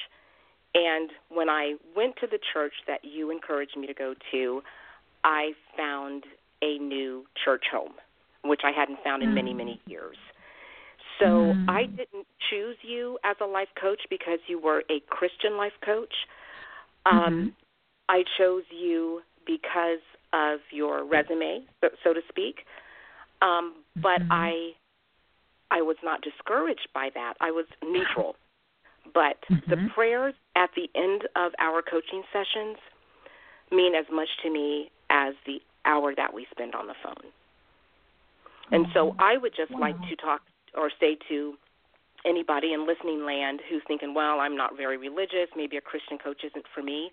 [0.74, 4.62] And when I went to the church that you encouraged me to go to,
[5.24, 6.24] I found
[6.62, 7.94] a new church home,
[8.44, 9.36] which I hadn't found in mm-hmm.
[9.36, 10.18] many, many years.
[11.20, 11.70] So mm-hmm.
[11.70, 16.14] I didn't choose you as a life coach because you were a Christian life coach.
[17.06, 17.48] Um, mm-hmm.
[18.10, 20.02] I chose you because
[20.34, 22.66] of your resume, so, so to speak.
[23.42, 24.32] Um, but mm-hmm.
[24.32, 24.72] I
[25.72, 27.36] I was not discouraged by that.
[27.40, 28.36] I was neutral.
[29.16, 29.70] But mm-hmm.
[29.70, 32.78] the prayers at the end of our coaching sessions
[33.72, 37.32] mean as much to me as the hour that we spend on the phone.
[38.72, 39.22] And so mm-hmm.
[39.22, 39.82] I would just wow.
[39.82, 40.42] like to talk
[40.76, 41.56] or say to
[42.26, 46.42] anybody in listening land who's thinking, well, I'm not very religious, maybe a Christian coach
[46.46, 47.12] isn't for me.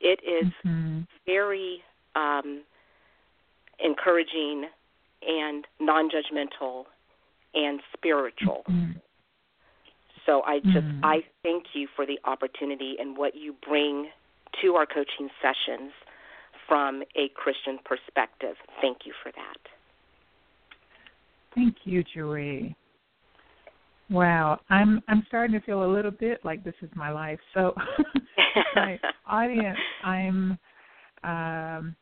[0.00, 1.02] It is mm-hmm.
[1.26, 1.82] very
[2.16, 2.62] um,
[3.78, 4.66] encouraging
[5.26, 6.84] and non judgmental
[7.54, 8.64] and spiritual.
[8.68, 8.98] Mm-hmm.
[10.26, 11.04] So I just mm-hmm.
[11.04, 14.08] I thank you for the opportunity and what you bring
[14.60, 15.92] to our coaching sessions
[16.68, 18.56] from a Christian perspective.
[18.80, 19.58] Thank you for that.
[21.54, 22.74] Thank you, Joy.
[24.10, 27.38] Wow, I'm I'm starting to feel a little bit like this is my life.
[27.54, 27.74] So,
[28.76, 30.58] my audience, I'm
[31.24, 31.96] um,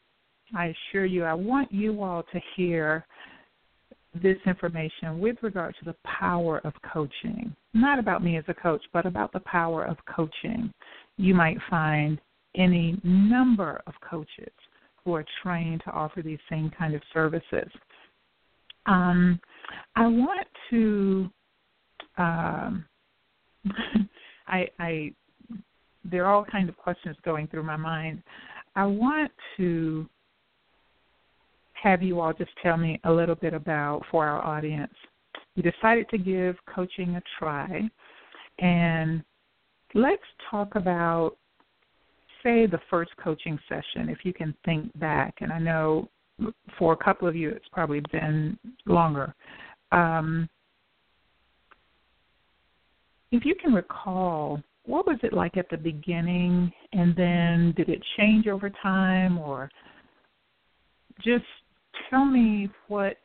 [0.57, 3.07] I assure you, I want you all to hear
[4.23, 7.55] this information with regard to the power of coaching.
[7.75, 10.73] Not about me as a coach, but about the power of coaching.
[11.17, 12.21] You might find
[12.57, 14.53] any number of coaches
[15.05, 17.71] who are trained to offer these same kind of services.
[18.87, 19.41] Um,
[19.97, 21.31] I want to
[22.19, 22.85] um,
[24.49, 25.13] I, I
[26.05, 28.23] there are all kinds of questions going through my mind.
[28.75, 30.09] I want to
[31.75, 34.93] have you all just tell me a little bit about for our audience.
[35.55, 37.83] You decided to give coaching a try,
[38.59, 39.23] and
[39.95, 41.37] let's talk about
[42.43, 46.09] say the first coaching session if you can think back and i know
[46.79, 49.35] for a couple of you it's probably been longer.
[49.93, 50.49] Um,
[53.33, 58.03] if you can recall, what was it like at the beginning, and then did it
[58.17, 59.71] change over time, or
[61.25, 61.45] just
[62.09, 63.17] tell me what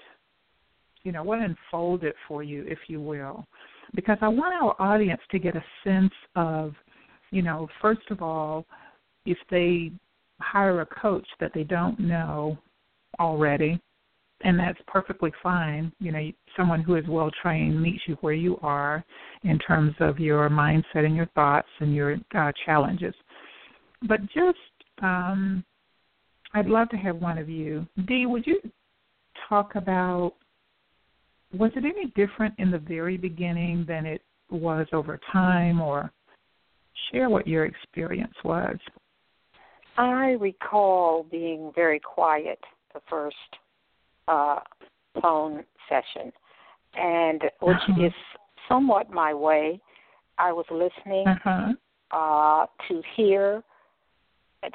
[1.04, 3.46] you know what unfolded for you, if you will,
[3.94, 6.74] because I want our audience to get a sense of,
[7.32, 8.66] you know, first of all,
[9.26, 9.92] if they
[10.40, 12.58] hire a coach that they don't know
[13.20, 13.80] already,
[14.42, 15.92] and that's perfectly fine.
[16.00, 19.04] You know, someone who is well trained meets you where you are
[19.44, 23.14] in terms of your mindset and your thoughts and your uh, challenges.
[24.08, 24.58] But just,
[25.02, 25.64] um,
[26.54, 27.88] I'd love to have one of you.
[28.08, 28.60] Dee, would you
[29.50, 30.34] talk about
[31.54, 36.12] was it any different in the very beginning than it was over time, or
[37.12, 38.78] share what your experience was?
[39.98, 42.60] I recall being very quiet
[42.94, 43.36] the first
[44.28, 44.60] uh,
[45.22, 46.32] phone session,
[46.96, 48.06] and which uh-huh.
[48.06, 48.14] is
[48.68, 49.80] somewhat my way.
[50.38, 51.74] I was listening uh-huh.
[52.12, 53.64] uh, to hear,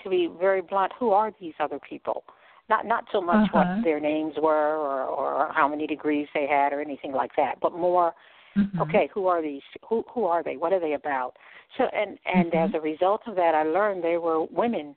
[0.03, 2.25] to be very blunt, who are these other people?
[2.69, 3.75] Not not so much uh-huh.
[3.77, 7.57] what their names were or, or how many degrees they had or anything like that,
[7.61, 8.14] but more,
[8.57, 8.81] mm-hmm.
[8.83, 9.62] okay, who are these?
[9.89, 10.57] Who who are they?
[10.57, 11.33] What are they about?
[11.77, 12.68] So and and mm-hmm.
[12.68, 14.95] as a result of that, I learned they were women,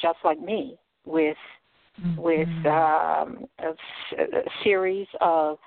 [0.00, 1.36] just like me, with
[2.00, 2.20] mm-hmm.
[2.20, 3.70] with um, a,
[4.22, 5.58] a series of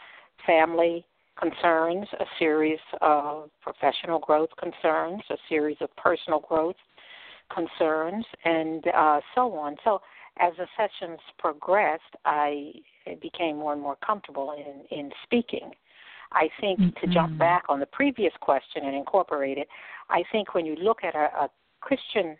[0.45, 1.05] family
[1.39, 6.75] concerns, a series of professional growth concerns, a series of personal growth
[7.53, 9.75] concerns, and uh, so on.
[9.83, 10.01] So,
[10.39, 12.71] as the sessions progressed, I
[13.21, 15.71] became more and more comfortable in, in speaking.
[16.31, 17.05] I think mm-hmm.
[17.05, 19.67] to jump back on the previous question and incorporate it,
[20.09, 21.49] I think when you look at a, a
[21.81, 22.37] Christian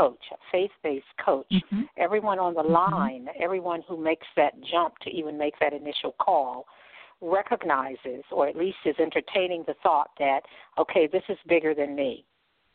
[0.00, 1.82] coach, a faith based coach, mm-hmm.
[1.96, 2.72] everyone on the mm-hmm.
[2.72, 6.64] line, everyone who makes that jump to even make that initial call,
[7.20, 10.40] recognizes or at least is entertaining the thought that,
[10.78, 12.24] okay, this is bigger than me.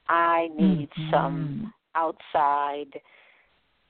[0.07, 1.11] I need mm-hmm.
[1.11, 2.99] some outside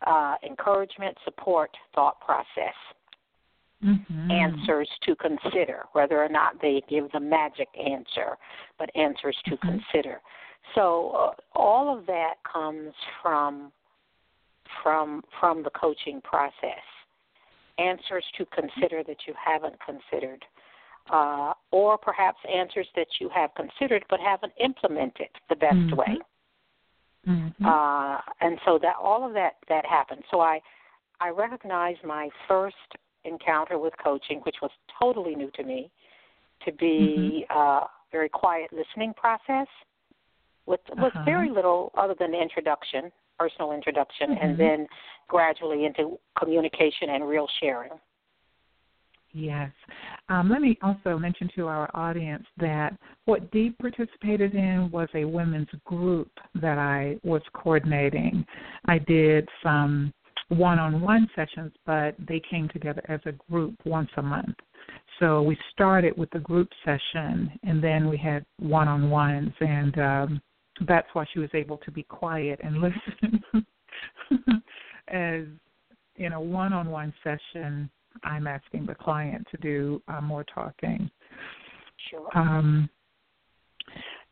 [0.07, 2.75] uh, encouragement, support, thought process.
[3.83, 4.31] Mm-hmm.
[4.31, 8.38] Answers to consider, whether or not they give the magic answer,
[8.79, 9.67] but answers to mm-hmm.
[9.67, 10.21] consider.
[10.74, 13.72] So uh, all of that comes from
[14.82, 16.84] from from the coaching process.
[17.78, 20.43] Answers to consider that you haven't considered,
[21.11, 25.95] uh, or perhaps answers that you have considered but haven't implemented the best mm-hmm.
[25.95, 26.18] way.
[27.28, 27.66] Mm-hmm.
[27.66, 30.24] Uh, and so that all of that that happened.
[30.32, 30.59] So I
[31.20, 32.76] I recognized my first
[33.24, 35.89] encounter with coaching, which was totally new to me,
[36.63, 37.57] to be mm-hmm.
[37.57, 39.68] a very quiet listening process
[40.66, 41.24] with with uh-huh.
[41.26, 44.45] very little other than introduction, personal introduction, mm-hmm.
[44.45, 44.88] and then
[45.28, 47.91] gradually into communication and real sharing.
[49.36, 49.72] Yes.
[50.30, 55.26] Um, let me also mention to our audience that what Dee participated in was a
[55.26, 56.30] women's group
[56.61, 58.45] that I was coordinating.
[58.86, 60.13] I did some
[60.47, 64.55] one on one sessions, but they came together as a group once a month.
[65.20, 69.99] So we started with the group session, and then we had one on ones, and
[69.99, 70.41] um,
[70.88, 73.65] that's why she was able to be quiet and listen.
[75.07, 75.43] as
[76.17, 77.89] in a one on one session,
[78.23, 81.09] I'm asking the client to do uh, more talking.
[82.09, 82.28] Sure.
[82.36, 82.89] Um,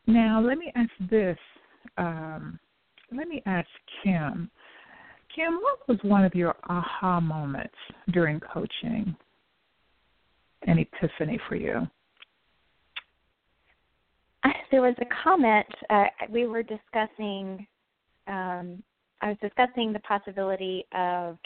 [0.06, 1.38] now, let me ask this.
[1.98, 2.58] Um,
[3.12, 3.68] let me ask
[4.02, 4.50] Kim.
[5.34, 7.74] Kim, what was one of your aha moments
[8.12, 9.14] during coaching?
[10.66, 11.86] An epiphany for you?
[14.70, 15.66] There was a comment.
[15.88, 17.66] Uh, we were discussing.
[18.26, 18.82] Um,
[19.20, 21.38] I was discussing the possibility of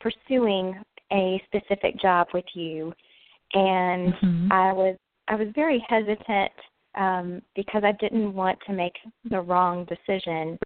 [0.00, 0.74] pursuing
[1.12, 2.92] a specific job with you,
[3.54, 4.52] and mm-hmm.
[4.52, 4.96] I was
[5.28, 6.52] I was very hesitant
[6.96, 8.94] um, because I didn't want to make
[9.30, 10.58] the wrong decision.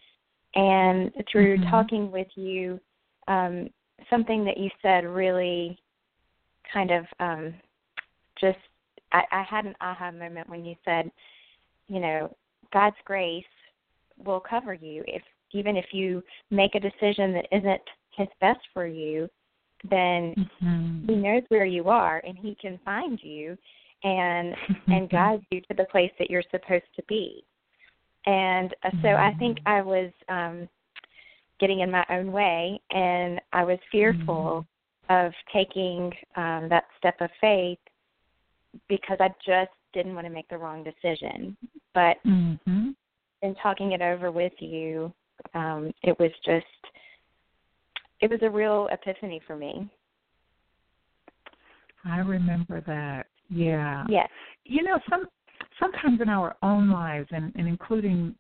[0.55, 1.71] And through mm-hmm.
[1.71, 2.81] talking with you,
[3.29, 3.69] um,
[4.09, 5.79] something that you said really
[6.73, 7.55] kind of um,
[8.41, 8.59] just
[9.13, 11.11] I, I had an aha moment when you said,
[11.89, 12.35] you know,
[12.73, 13.45] God's grace
[14.25, 15.23] will cover you if
[15.53, 17.81] even if you make a decision that isn't
[18.17, 19.29] his best for you,
[19.89, 21.07] then mm-hmm.
[21.09, 23.57] he knows where you are and he can find you
[24.03, 24.55] and
[24.89, 27.45] and guide you to the place that you're supposed to be.
[28.27, 29.69] And uh, so I think mm-hmm.
[29.69, 30.69] I was um
[31.61, 34.67] getting in my own way and I was fearful
[35.11, 35.27] mm-hmm.
[35.27, 37.79] of taking um that step of faith
[38.89, 41.57] because I just didn't want to make the wrong decision.
[41.95, 42.91] But mm-hmm.
[43.43, 45.13] in talking it over with you,
[45.55, 46.67] um, it was just
[48.21, 49.89] it was a real epiphany for me.
[52.05, 53.27] I remember that.
[53.49, 54.05] Yeah.
[54.09, 54.29] Yes.
[54.65, 55.27] You know, some
[55.81, 58.35] sometimes in our own lives and, and including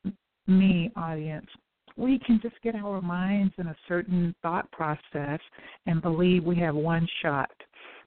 [0.46, 1.46] me audience,
[1.96, 5.40] we can just get our minds in a certain thought process
[5.86, 7.50] and believe we have one shot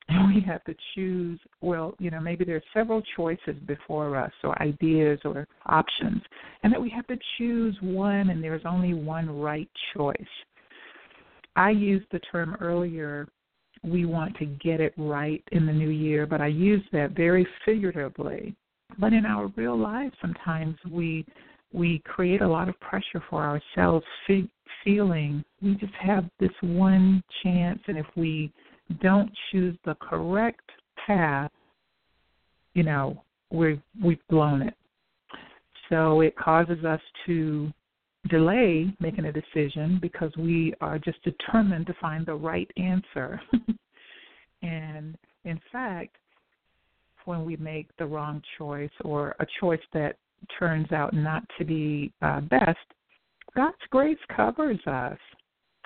[0.10, 4.32] and we have to choose well you know maybe there are several choices before us
[4.43, 6.22] or ideas or options
[6.64, 10.16] and that we have to choose one and there's only one right choice.
[11.55, 13.28] I used the term earlier
[13.84, 17.47] we want to get it right in the new year but i use that very
[17.66, 18.55] figuratively.
[18.99, 21.26] But in our real lives sometimes we
[21.74, 24.05] we create a lot of pressure for ourselves
[24.84, 28.51] feeling we just have this one chance and if we
[29.02, 30.70] don't choose the correct
[31.06, 31.52] path,
[32.74, 34.76] you know, we've we've blown it.
[35.90, 37.72] So it causes us to
[38.30, 43.42] delay making a decision because we are just determined to find the right answer.
[44.62, 46.18] and in fact,
[47.26, 50.18] when we make the wrong choice or a choice that
[50.60, 52.78] turns out not to be uh, best,
[53.56, 55.18] God's grace covers us.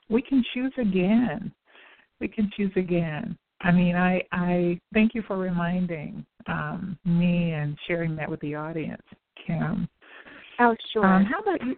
[0.09, 1.51] We can choose again
[2.21, 3.37] we can choose again.
[3.61, 8.55] I mean, I I thank you for reminding um, me and sharing that with the
[8.55, 9.01] audience,
[9.45, 9.89] Kim.
[10.59, 11.05] Oh, sure.
[11.05, 11.75] Um, how about you?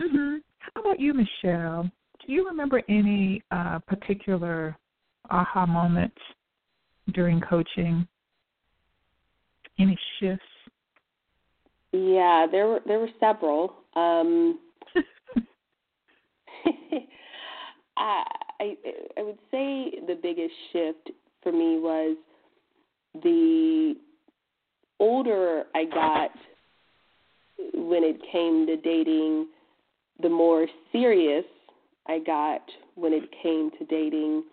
[0.00, 0.36] Mm-hmm.
[0.58, 1.90] How about you, Michelle?
[2.26, 4.76] Do you remember any uh, particular
[5.30, 6.16] aha moments
[7.12, 8.06] during coaching?
[9.78, 10.44] Any shifts?
[11.92, 13.74] Yeah, there were there were several.
[13.96, 14.58] Um,
[17.96, 18.24] I,
[18.62, 18.76] I
[19.18, 21.10] I would say the biggest shift
[21.42, 22.16] for me was
[23.22, 23.94] the
[25.00, 26.30] older I got
[27.74, 29.48] when it came to dating,
[30.22, 31.44] the more serious
[32.06, 32.62] I got
[32.94, 34.44] when it came to dating.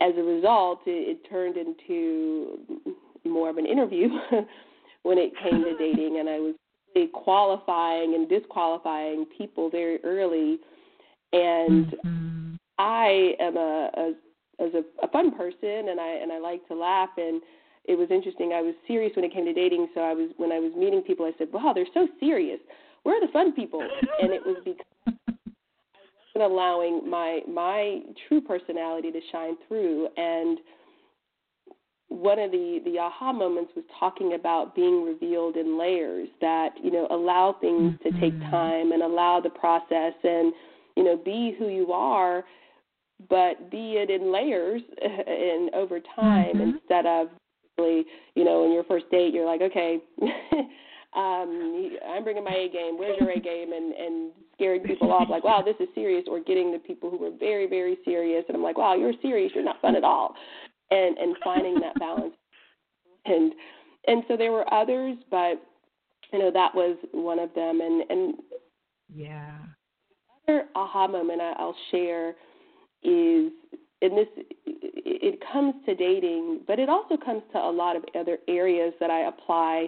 [0.00, 2.58] As a result, it, it turned into
[3.24, 4.08] more of an interview
[5.02, 6.54] when it came to dating, and I was
[7.12, 10.58] qualifying and disqualifying people very early.
[11.32, 12.35] And mm-hmm.
[12.78, 14.12] I am a, a
[14.58, 17.42] as a, a fun person, and I and I like to laugh and
[17.88, 18.52] it was interesting.
[18.52, 21.02] I was serious when it came to dating, so I was when I was meeting
[21.02, 22.60] people, I said, "Wow, they're so serious.
[23.04, 23.80] Where are the fun people?"
[24.20, 25.32] And it was because I
[26.34, 30.08] wasn't allowing my my true personality to shine through.
[30.16, 30.58] And
[32.08, 36.90] one of the the aha moments was talking about being revealed in layers that you
[36.90, 38.50] know allow things to take mm-hmm.
[38.50, 40.52] time and allow the process and
[40.96, 42.44] you know be who you are
[43.28, 46.76] but be it in layers and over time mm-hmm.
[46.76, 47.28] instead of
[47.78, 49.98] you know, in your first date, you're like, okay,
[51.16, 52.98] um, I'm bringing my A game.
[52.98, 53.72] Where's your A game?
[53.72, 57.22] And and scaring people off, like, wow, this is serious, or getting the people who
[57.24, 59.52] are very very serious, and I'm like, wow, you're serious.
[59.54, 60.34] You're not fun at all,
[60.90, 62.34] and and finding that balance.
[63.24, 63.52] And
[64.06, 65.60] and so there were others, but
[66.32, 67.80] you know that was one of them.
[67.80, 68.34] And and
[69.14, 69.58] yeah,
[70.48, 72.34] other aha moment I, I'll share
[73.06, 73.52] is
[74.02, 78.38] and this it comes to dating, but it also comes to a lot of other
[78.48, 79.86] areas that I apply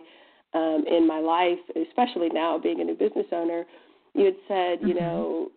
[0.54, 1.58] um, in my life,
[1.88, 3.64] especially now being a new business owner.
[4.14, 4.88] You had said, mm-hmm.
[4.88, 5.50] you know,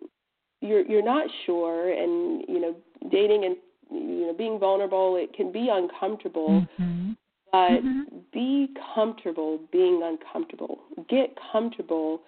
[0.62, 2.76] you're you're not sure, and you know,
[3.10, 3.56] dating and
[3.90, 6.66] you know being vulnerable, it can be uncomfortable.
[6.80, 7.12] Mm-hmm.
[7.52, 8.18] But mm-hmm.
[8.32, 10.80] be comfortable being uncomfortable.
[11.10, 12.22] Get comfortable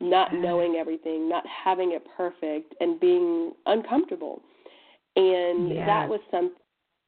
[0.00, 4.42] not knowing everything, not having it perfect, and being uncomfortable
[5.20, 5.86] and yes.
[5.86, 6.56] that was something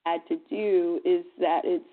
[0.06, 1.00] I had to do.
[1.04, 1.84] Is that it's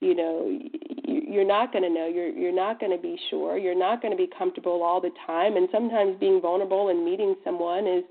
[0.00, 0.58] you know
[1.06, 4.12] you're not going to know you're you're not going to be sure you're not going
[4.12, 8.04] to be comfortable all the time and sometimes being vulnerable and meeting someone is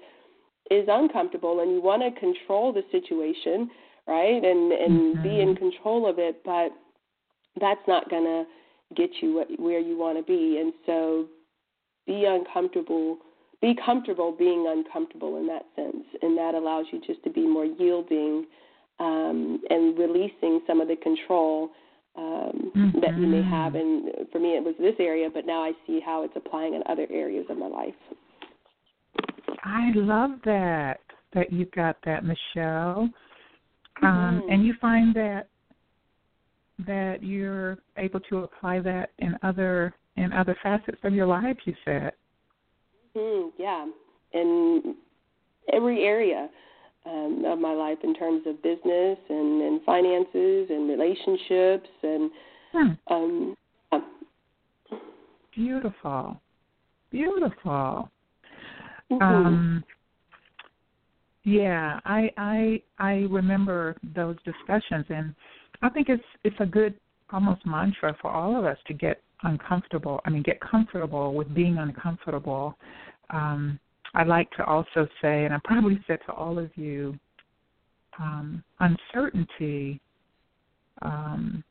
[0.72, 3.70] is uncomfortable and you want to control the situation
[4.07, 5.24] right and and mm-hmm.
[5.24, 5.70] be in mm-hmm.
[5.70, 6.70] control of it but
[7.59, 8.43] that's not going to
[8.95, 11.28] get you where you want to be and so
[12.07, 13.18] be uncomfortable
[13.64, 17.64] be comfortable being uncomfortable in that sense, and that allows you just to be more
[17.64, 18.45] yielding
[18.99, 21.70] um, and releasing some of the control
[22.18, 22.99] um, mm-hmm.
[22.99, 23.49] that you may mm-hmm.
[23.49, 23.76] have.
[23.76, 26.84] And for me, it was this area, but now I see how it's applying in
[26.89, 27.93] other areas of my life.
[29.64, 30.99] I love that
[31.34, 33.09] that you got that, Michelle.
[34.01, 34.51] Um, mm-hmm.
[34.51, 35.47] and you find that
[36.86, 41.55] that you're able to apply that in other in other facets of your life.
[41.64, 42.11] You said.
[43.18, 43.86] Mm, yeah,
[44.34, 44.95] in
[45.72, 46.49] every area
[47.05, 52.32] um, of my life in terms of business and, and finances and relationships and
[52.72, 53.14] hmm.
[53.14, 53.57] um,
[53.91, 53.99] yeah.
[55.55, 56.41] beautiful,
[57.11, 58.09] beautiful.
[59.11, 59.22] Mm-hmm.
[59.22, 59.84] Um,
[61.43, 65.36] yeah, I I I remember those discussions, and
[65.82, 66.95] I think it's it's a good
[67.32, 70.21] almost mantra for all of us to get uncomfortable.
[70.25, 72.77] I mean, get comfortable with being uncomfortable.
[73.29, 73.79] Um,
[74.13, 77.17] I like to also say, and I probably said to all of you,
[78.19, 79.99] um, uncertainty
[81.01, 81.63] um,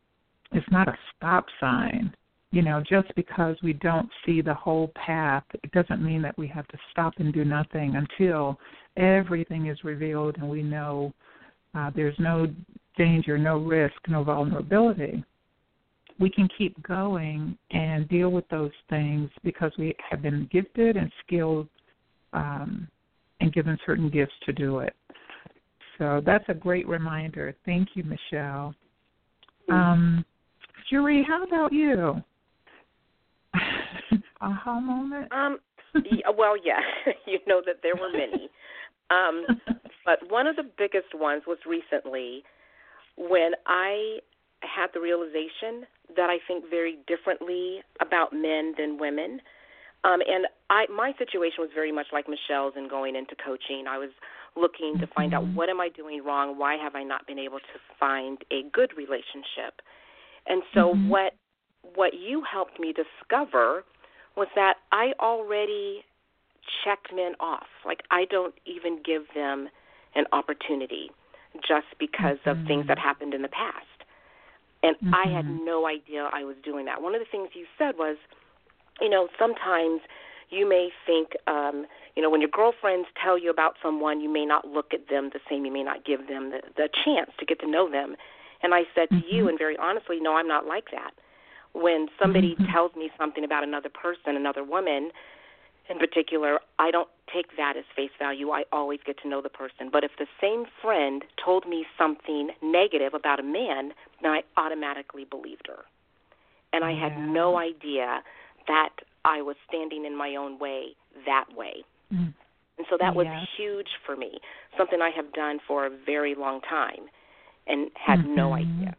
[0.52, 2.12] is not a stop sign.
[2.50, 6.46] You know, just because we don't see the whole path, it doesn't mean that we
[6.48, 8.58] have to stop and do nothing until
[8.96, 11.14] everything is revealed and we know
[11.74, 12.46] uh, there's no
[12.98, 15.24] danger, no risk, no vulnerability
[16.22, 21.10] we can keep going and deal with those things because we have been gifted and
[21.26, 21.68] skilled
[22.32, 22.86] um,
[23.40, 24.94] and given certain gifts to do it.
[25.98, 27.54] So that's a great reminder.
[27.66, 28.72] Thank you, Michelle.
[29.68, 30.24] Um,
[30.90, 32.22] Jeree, how about you?
[34.40, 35.30] Aha moment?
[35.32, 35.58] Um,
[35.94, 36.80] yeah, well, yeah,
[37.26, 38.48] you know that there were many.
[39.10, 39.44] Um,
[40.06, 42.44] but one of the biggest ones was recently
[43.16, 44.18] when I
[44.62, 45.86] had the realization
[46.16, 49.40] that I think very differently about men than women.
[50.04, 53.84] Um, and I, my situation was very much like Michelle's in going into coaching.
[53.88, 54.10] I was
[54.56, 55.54] looking to find out mm-hmm.
[55.54, 56.58] what am I doing wrong?
[56.58, 59.80] Why have I not been able to find a good relationship?
[60.46, 61.08] And so mm-hmm.
[61.08, 61.32] what
[61.94, 63.84] what you helped me discover
[64.36, 66.04] was that I already
[66.84, 67.66] checked men off.
[67.84, 69.68] Like I don't even give them
[70.14, 71.10] an opportunity
[71.56, 72.60] just because mm-hmm.
[72.60, 73.06] of things that mm-hmm.
[73.06, 73.86] happened in the past.
[74.82, 75.14] And mm-hmm.
[75.14, 75.64] I had mm-hmm.
[75.64, 77.02] no idea I was doing that.
[77.02, 78.16] One of the things you said was,
[79.00, 80.00] you know, sometimes
[80.50, 84.44] you may think, um, you know, when your girlfriends tell you about someone, you may
[84.44, 85.64] not look at them the same.
[85.64, 88.16] You may not give them the, the chance to get to know them.
[88.62, 89.28] And I said mm-hmm.
[89.28, 89.48] to you, mm-hmm.
[89.48, 91.12] and very honestly, no, I'm not like that.
[91.72, 92.70] When somebody mm-hmm.
[92.70, 95.10] tells me something about another person, another woman
[95.88, 98.50] in particular, I don't take that as face value.
[98.50, 99.88] I always get to know the person.
[99.90, 105.24] But if the same friend told me something negative about a man, then I automatically
[105.24, 105.84] believed her.
[106.72, 108.22] And I had no idea
[108.66, 108.90] that
[109.24, 111.84] I was standing in my own way that way.
[112.12, 112.32] Mm.
[112.78, 113.26] And so that was
[113.56, 114.38] huge for me,
[114.78, 117.08] something I have done for a very long time
[117.66, 118.34] and had mm-hmm.
[118.34, 118.96] no idea.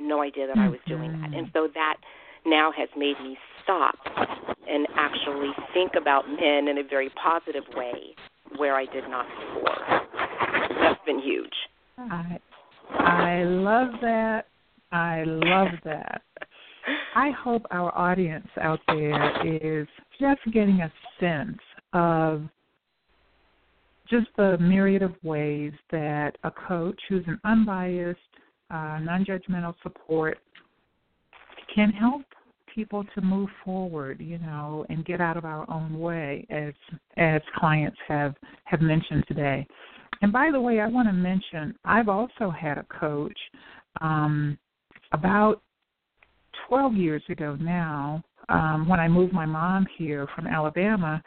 [0.00, 0.66] No idea that mm-hmm.
[0.66, 1.34] I was doing that.
[1.34, 1.96] And so that
[2.46, 3.96] now has made me stop
[4.68, 8.14] and actually think about men in a very positive way
[8.56, 10.78] where I did not before.
[10.80, 11.52] That's been huge.
[11.98, 12.38] I
[12.90, 14.46] I love that.
[14.92, 16.22] I love that.
[17.16, 19.88] I hope our audience out there is
[20.20, 21.58] just getting a sense
[21.92, 22.42] of
[24.10, 28.18] just the myriad of ways that a coach who's an unbiased,
[28.70, 30.38] uh, non judgmental support
[31.74, 32.22] can help
[32.74, 36.74] people to move forward, you know, and get out of our own way as
[37.16, 39.66] as clients have have mentioned today.
[40.22, 43.38] And by the way, I want to mention I've also had a coach
[44.00, 44.58] um,
[45.12, 45.60] about
[46.68, 51.22] 12 years ago now um, when I moved my mom here from Alabama,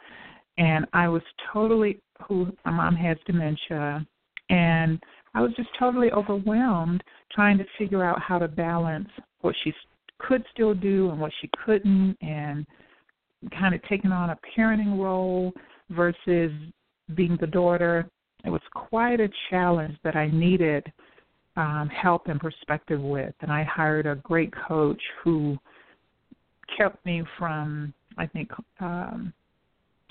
[0.56, 1.22] and I was
[1.52, 4.06] totally who my mom has dementia,
[4.50, 5.00] and
[5.34, 9.08] I was just totally overwhelmed trying to figure out how to balance
[9.40, 9.72] what she
[10.18, 12.66] could still do and what she couldn't, and
[13.58, 15.52] kind of taking on a parenting role
[15.90, 16.52] versus
[17.14, 18.08] being the daughter.
[18.44, 20.90] It was quite a challenge that I needed
[21.56, 25.56] um, help and perspective with, and I hired a great coach who
[26.76, 28.50] kept me from, I think,
[28.80, 29.32] um,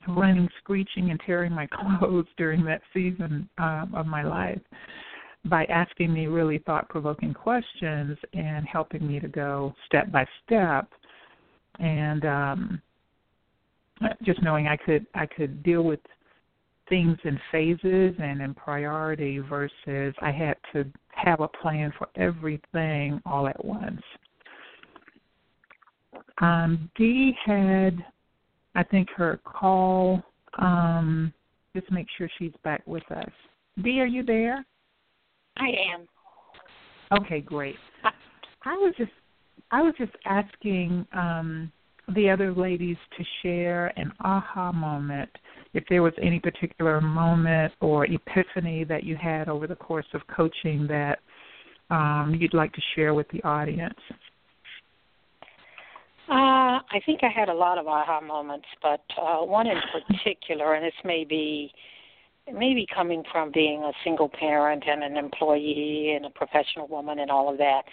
[0.09, 1.67] running screeching and tearing my
[1.99, 4.61] clothes during that season um, of my life
[5.49, 10.89] by asking me really thought provoking questions and helping me to go step by step
[11.79, 12.81] and um
[14.23, 15.99] just knowing I could I could deal with
[16.89, 23.21] things in phases and in priority versus I had to have a plan for everything
[23.25, 24.01] all at once.
[26.39, 28.05] Um, Dee had
[28.75, 30.21] I think her call.
[30.59, 31.33] Um,
[31.75, 33.29] just make sure she's back with us.
[33.83, 34.65] Dee, are you there?
[35.57, 36.07] I am.
[37.21, 37.75] Okay, great.
[38.63, 39.11] I was just
[39.71, 41.71] I was just asking um,
[42.15, 45.29] the other ladies to share an aha moment,
[45.73, 50.21] if there was any particular moment or epiphany that you had over the course of
[50.33, 51.19] coaching that
[51.89, 53.99] um, you'd like to share with the audience.
[56.29, 59.77] Uh, I think I had a lot of aha moments, but uh, one in
[60.09, 61.71] particular, and this may be
[62.53, 67.31] maybe coming from being a single parent and an employee and a professional woman and
[67.31, 67.83] all of that,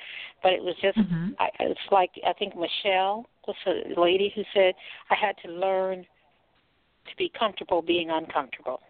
[0.42, 1.30] but it was just mm-hmm.
[1.38, 4.74] I, it's like I think Michelle was a lady who said
[5.10, 6.06] I had to learn
[7.06, 8.80] to be comfortable being uncomfortable.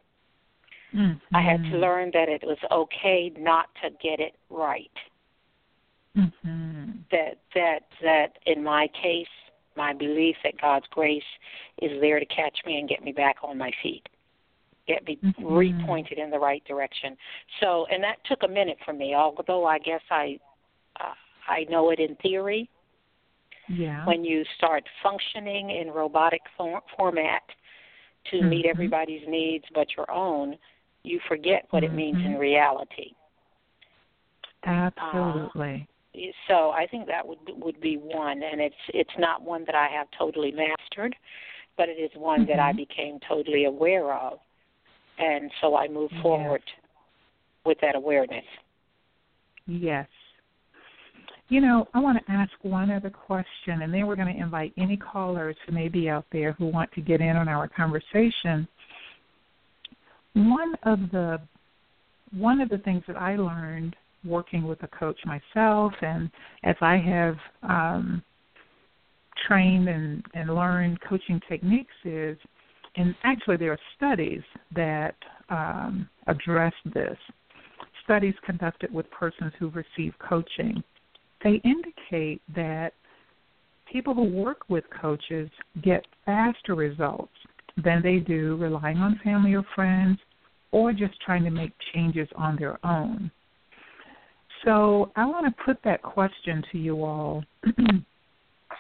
[0.95, 1.35] Mm-hmm.
[1.35, 4.91] I had to learn that it was okay not to get it right.
[6.17, 6.91] Mm-hmm.
[7.11, 9.27] That that that in my case,
[9.77, 11.23] my belief that God's grace
[11.83, 14.09] is there to catch me and get me back on my feet,
[14.87, 15.45] get me mm-hmm.
[15.45, 17.17] repointed in the right direction.
[17.61, 19.15] So, and that took a minute for me.
[19.15, 20.39] Although I guess I
[21.01, 21.15] uh,
[21.49, 22.69] I know it in theory.
[23.69, 24.05] Yeah.
[24.07, 27.43] When you start functioning in robotic for- format
[28.31, 28.49] to mm-hmm.
[28.49, 30.57] meet everybody's needs but your own,
[31.03, 31.95] you forget what mm-hmm.
[31.95, 33.13] it means in reality.
[34.67, 35.89] Absolutely.
[36.15, 36.19] Uh,
[36.49, 39.89] so I think that would would be one, and it's it's not one that I
[39.89, 41.15] have totally mastered,
[41.77, 42.51] but it is one mm-hmm.
[42.51, 44.39] that I became totally aware of,
[45.19, 46.23] and so I move yes.
[46.23, 46.63] forward
[47.65, 48.45] with that awareness.
[49.67, 50.07] Yes.
[51.49, 54.73] You know, I want to ask one other question, and then we're going to invite
[54.79, 58.67] any callers who may be out there who want to get in on our conversation.
[60.35, 61.41] One of the
[62.37, 63.95] one of the things that I learned
[64.25, 66.31] working with a coach myself, and
[66.65, 68.23] as I have um,
[69.47, 72.37] trained and, and learned coaching techniques, is
[72.97, 74.43] and actually there are studies
[74.75, 75.15] that
[75.51, 77.17] um, address this.
[78.05, 80.83] Studies conducted with persons who receive coaching
[81.45, 82.95] they indicate that
[83.93, 85.49] people who work with coaches
[85.83, 87.33] get faster results
[87.85, 90.19] than they do relying on family or friends
[90.73, 93.31] or just trying to make changes on their own.
[94.65, 97.45] So I want to put that question to you all.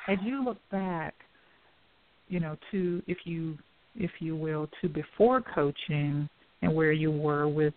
[0.08, 1.14] As you look back,
[2.28, 3.58] you know, to if you
[3.96, 6.28] if you will, to before coaching
[6.62, 7.74] and where you were with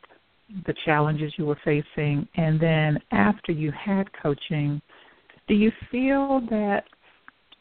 [0.65, 4.81] the challenges you were facing, and then after you had coaching,
[5.47, 6.83] do you feel that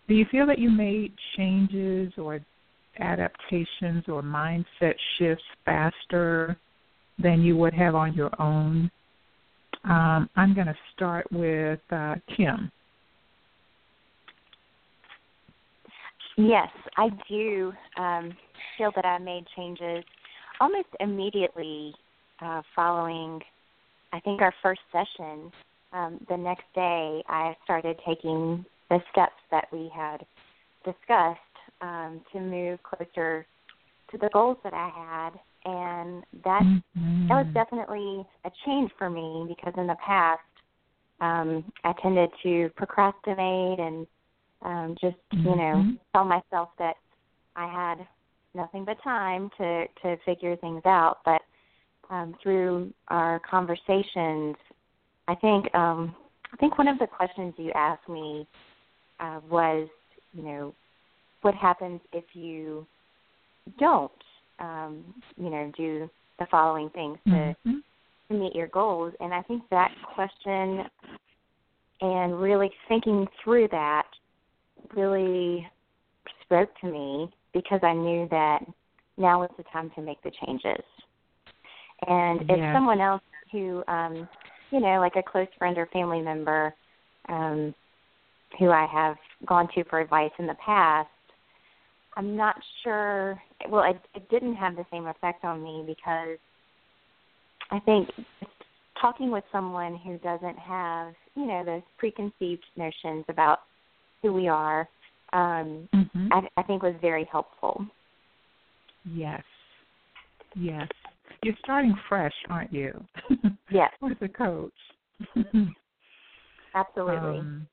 [0.09, 2.41] do you feel that you made changes or
[3.01, 6.57] adaptations or mindset shifts faster
[7.19, 8.91] than you would have on your own?
[9.85, 12.71] Um, I'm going to start with uh, Kim.
[16.37, 18.37] Yes, I do um,
[18.77, 20.05] feel that I made changes
[20.61, 21.95] almost immediately
[22.41, 23.41] uh, following,
[24.13, 25.51] I think, our first session.
[25.93, 30.25] Um, the next day, I started taking the steps that we had
[30.85, 31.41] discussed
[31.81, 33.47] um, to move closer
[34.11, 35.31] to the goals that I had,
[35.65, 37.29] and that mm-hmm.
[37.29, 40.41] that was definitely a change for me because in the past
[41.21, 44.07] um, I tended to procrastinate and
[44.63, 45.49] um, just mm-hmm.
[45.49, 46.95] you know tell myself that
[47.57, 48.07] I had
[48.57, 51.43] nothing but time to to figure things out, but
[52.11, 54.57] um, through our conversations,
[55.29, 56.15] I think um,
[56.53, 58.47] I think one of the questions you asked me
[59.21, 59.89] uh, was,
[60.33, 60.75] you know,
[61.43, 62.87] what happens if you
[63.79, 64.13] don't,
[64.59, 65.05] um,
[65.37, 67.77] you know, do the following things to mm-hmm.
[68.29, 69.13] to meet your goals?
[69.21, 70.85] And I think that question
[72.01, 74.07] and really thinking through that
[74.95, 75.67] really
[76.43, 78.59] spoke to me because I knew that
[79.17, 80.85] now was the time to make the changes.
[82.07, 84.29] And if someone else who, um,
[84.71, 86.75] you know, like a close friend or family member,
[87.31, 87.75] um,
[88.59, 91.09] who I have gone to for advice in the past,
[92.15, 93.41] I'm not sure.
[93.71, 96.37] Well, it, it didn't have the same effect on me because
[97.71, 98.11] I think
[99.01, 103.61] talking with someone who doesn't have, you know, those preconceived notions about
[104.21, 104.87] who we are,
[105.33, 106.29] um, mm-hmm.
[106.33, 107.85] I, I think was very helpful.
[109.05, 109.43] Yes.
[110.55, 110.89] Yes.
[111.43, 113.05] You're starting fresh, aren't you?
[113.69, 113.91] Yes.
[114.01, 114.73] With a coach.
[116.73, 117.41] Absolutely.
[117.41, 117.67] Um,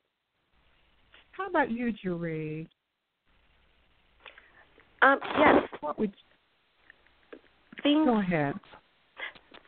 [1.33, 2.67] how about you, Julie?
[5.03, 5.63] Um, yes.
[5.81, 6.13] What would
[7.83, 8.55] things go ahead?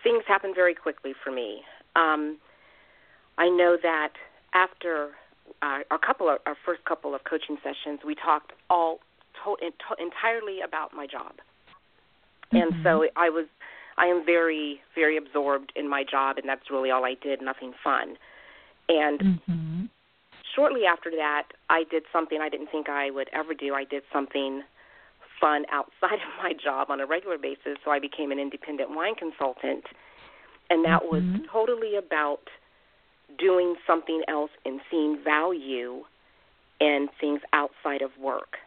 [0.04, 1.62] Things happen very quickly for me.
[1.96, 2.40] Um,
[3.38, 4.14] I know that
[4.56, 5.12] after
[5.62, 9.00] uh, our couple of, our first couple of coaching sessions, we talked all
[9.44, 11.34] to, to, entirely about my job,
[12.54, 12.58] mm-hmm.
[12.58, 13.46] and so I was
[13.98, 17.42] I am very very absorbed in my job, and that's really all I did.
[17.42, 18.18] Nothing fun,
[18.90, 19.86] and mm-hmm
[20.56, 23.74] shortly after that, I did something I didn't think I would ever do.
[23.74, 24.64] I did something
[25.40, 29.16] fun outside of my job on a regular basis, so I became an independent wine
[29.16, 29.84] consultant.
[30.70, 31.34] And that mm-hmm.
[31.34, 32.48] was totally about
[33.38, 36.04] doing something else and seeing value
[36.80, 38.58] in things outside of work.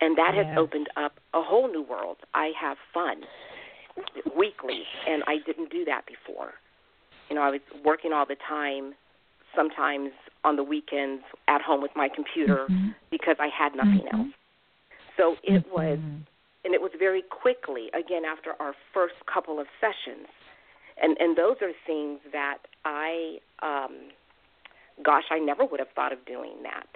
[0.00, 0.46] And that yes.
[0.46, 2.16] has opened up a whole new world.
[2.34, 3.22] I have fun
[4.36, 6.54] weekly, and I didn't do that before.
[7.28, 8.94] You know, I was working all the time,
[9.54, 10.10] sometimes
[10.44, 12.88] on the weekends at home with my computer mm-hmm.
[13.10, 14.16] because I had nothing mm-hmm.
[14.16, 14.28] else.
[15.16, 15.72] So it mm-hmm.
[15.72, 15.98] was,
[16.64, 20.26] and it was very quickly, again, after our first couple of sessions.
[21.00, 24.10] And, and those are things that I, um,
[25.04, 26.86] gosh, I never would have thought of doing that,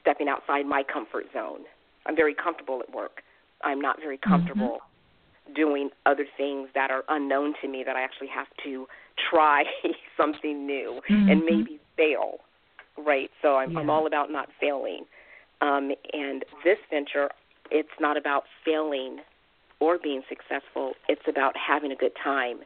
[0.00, 1.60] stepping outside my comfort zone.
[2.06, 3.22] I'm very comfortable at work.
[3.62, 4.30] I'm not very Mm-hmm.
[4.30, 4.78] comfortable
[5.54, 8.86] doing other things that are unknown to me that I actually have to
[9.30, 9.64] try
[10.16, 12.38] something new and maybe fail
[13.04, 13.30] right?
[13.42, 13.80] So I'm, yeah.
[13.80, 15.04] I'm all about not failing.
[15.60, 17.28] Um, and this venture,
[17.70, 19.18] it's not about failing
[19.80, 20.92] or being successful.
[21.08, 22.60] It's about having a good time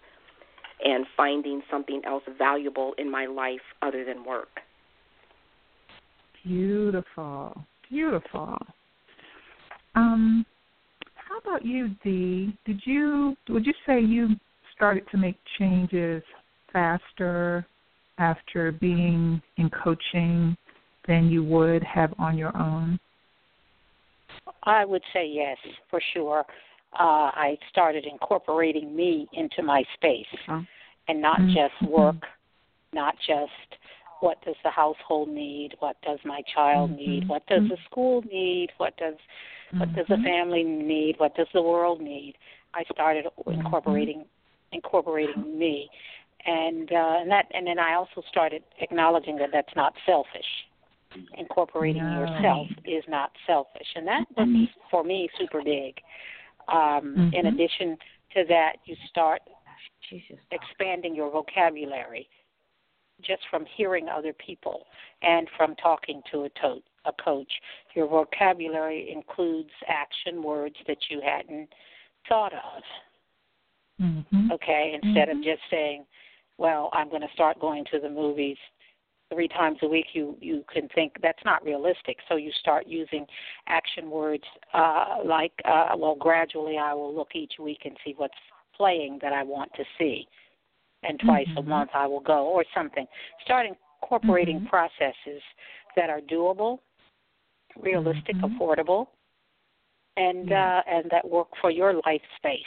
[0.83, 4.61] and finding something else valuable in my life other than work.
[6.45, 7.57] Beautiful,
[7.89, 8.59] beautiful.
[9.95, 10.45] Um,
[11.14, 12.57] how about you, Dee?
[12.66, 14.31] Did you would you say you
[14.75, 16.22] started to make changes
[16.72, 17.66] faster
[18.18, 20.57] after being in coaching
[21.07, 22.99] than you would have on your own?
[24.64, 25.57] I would say yes,
[25.91, 26.45] for sure.
[26.99, 30.26] Uh, I started incorporating me into my space
[31.09, 31.55] and not mm-hmm.
[31.55, 32.22] just work,
[32.92, 33.51] not just
[34.20, 36.99] what does the household need, what does my child mm-hmm.
[36.99, 39.14] need, what does the school need, what does
[39.76, 42.34] what does the family need, what does the world need.
[42.74, 44.24] I started incorporating
[44.72, 45.88] incorporating me
[46.47, 50.47] and uh, and that and then I also started acknowledging that that's not selfish.
[51.38, 52.20] Incorporating no.
[52.20, 55.95] yourself is not selfish, and that was for me super big.
[56.69, 57.35] Um, mm-hmm.
[57.35, 57.97] In addition
[58.35, 59.43] to that, you start
[60.51, 62.29] expanding your vocabulary
[63.23, 64.87] just from hearing other people
[65.23, 67.51] and from talking to a, to- a coach.
[67.95, 71.69] Your vocabulary includes action words that you hadn't
[72.29, 72.83] thought of.
[74.03, 74.53] Mm-hmm.
[74.53, 75.39] Okay, instead mm-hmm.
[75.39, 76.05] of just saying,
[76.59, 78.57] well, I'm going to start going to the movies
[79.33, 83.27] three times a week you you can think that's not realistic so you start using
[83.68, 88.35] action words uh like uh well gradually i will look each week and see what's
[88.77, 90.27] playing that i want to see
[91.03, 91.59] and twice mm-hmm.
[91.59, 93.07] a month i will go or something
[93.45, 93.66] start
[94.03, 94.66] incorporating mm-hmm.
[94.66, 95.43] processes
[95.97, 96.79] that are doable
[97.81, 98.61] realistic mm-hmm.
[98.61, 99.07] affordable
[100.16, 100.81] and yeah.
[100.87, 102.62] uh and that work for your life space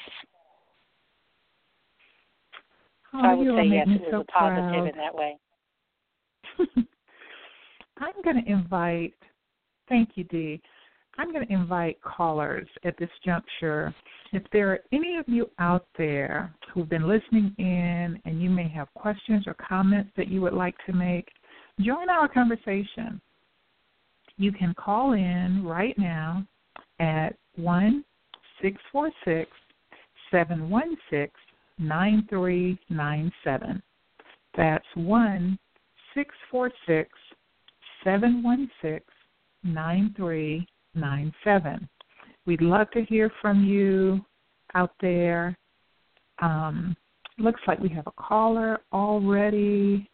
[3.13, 4.89] oh, so i would say yes it was so a positive proud.
[4.89, 5.37] in that way
[7.97, 9.13] I'm going to invite,
[9.89, 10.61] thank you, Dee.
[11.17, 13.93] I'm going to invite callers at this juncture.
[14.33, 18.67] If there are any of you out there who've been listening in and you may
[18.69, 21.27] have questions or comments that you would like to make,
[21.79, 23.19] join our conversation.
[24.37, 26.45] You can call in right now
[26.99, 28.03] at 1
[28.61, 29.49] 646
[30.31, 31.29] 716
[31.79, 33.81] 9397.
[34.55, 35.59] That's 1
[36.17, 37.09] 646
[38.03, 39.01] 716
[39.63, 41.89] 9397.
[42.47, 44.25] We'd love to hear from you
[44.73, 45.55] out there.
[46.41, 46.97] Um,
[47.37, 50.09] looks like we have a caller already.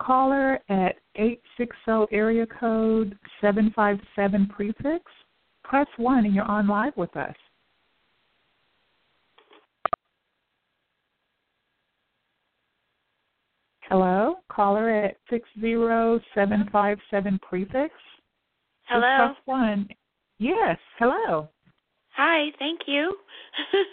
[0.00, 5.04] Caller at 860 area code 757 prefix.
[5.64, 7.34] Press 1 and you're on live with us.
[13.92, 17.92] Hello, caller at 60757 prefix.
[18.88, 19.34] Hello.
[19.34, 19.86] Press 1.
[20.38, 21.50] Yes, hello.
[22.16, 23.14] Hi, thank you.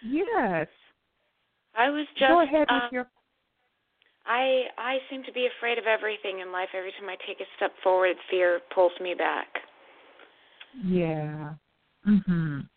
[0.00, 0.68] yes.
[1.76, 3.08] I was just Go ahead um, with your
[4.28, 6.68] I I seem to be afraid of everything in life.
[6.72, 9.48] Every time I take a step forward, fear pulls me back.
[10.84, 11.54] Yeah.
[12.06, 12.68] Mhm.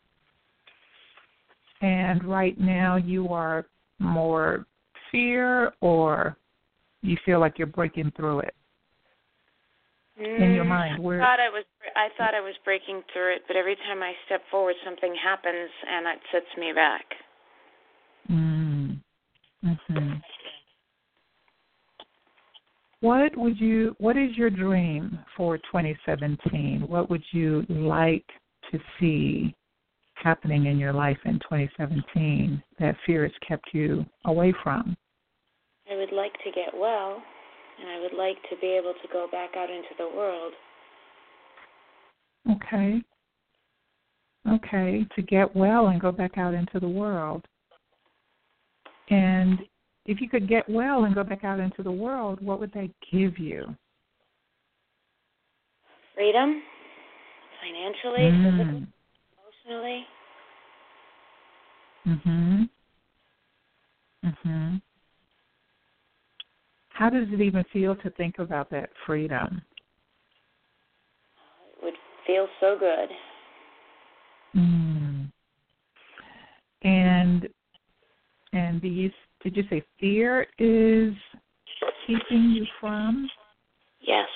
[1.82, 3.68] And right now you are
[4.00, 4.66] more
[5.12, 6.38] fear or
[7.02, 8.56] you feel like you're breaking through it
[10.18, 11.04] in your Mm, mind?
[11.04, 11.64] Where I thought I was
[11.96, 15.70] I thought I was breaking through it, but every time I step forward, something happens
[15.90, 17.06] and it sets me back.
[18.30, 19.02] Mm.
[19.64, 20.22] Mhm.
[23.02, 26.86] What would you what is your dream for 2017?
[26.88, 28.26] What would you like
[28.72, 29.56] to see
[30.24, 34.96] happening in your life in 2017 that fear has kept you away from?
[35.92, 37.22] I would like to get well,
[37.80, 40.54] and I would like to be able to go back out into the world.
[42.52, 43.02] Okay.
[44.48, 47.46] Okay, to get well and go back out into the world.
[49.10, 49.60] And
[50.06, 52.90] if you could get well and go back out into the world, what would that
[53.12, 53.76] give you?
[56.16, 56.62] Freedom,
[57.62, 58.58] financially, mm.
[58.58, 58.88] physically,
[59.70, 60.08] Emotionally.
[62.06, 62.70] Mhm.
[64.24, 64.82] Mhm.
[66.90, 69.62] How does it even feel to think about that freedom?
[71.78, 73.10] It would feel so good.
[74.56, 75.32] Mm.
[76.82, 77.54] And
[78.54, 79.12] and do you
[79.42, 81.14] did you say fear is
[82.08, 83.30] keeping you from?
[84.02, 84.28] Yes.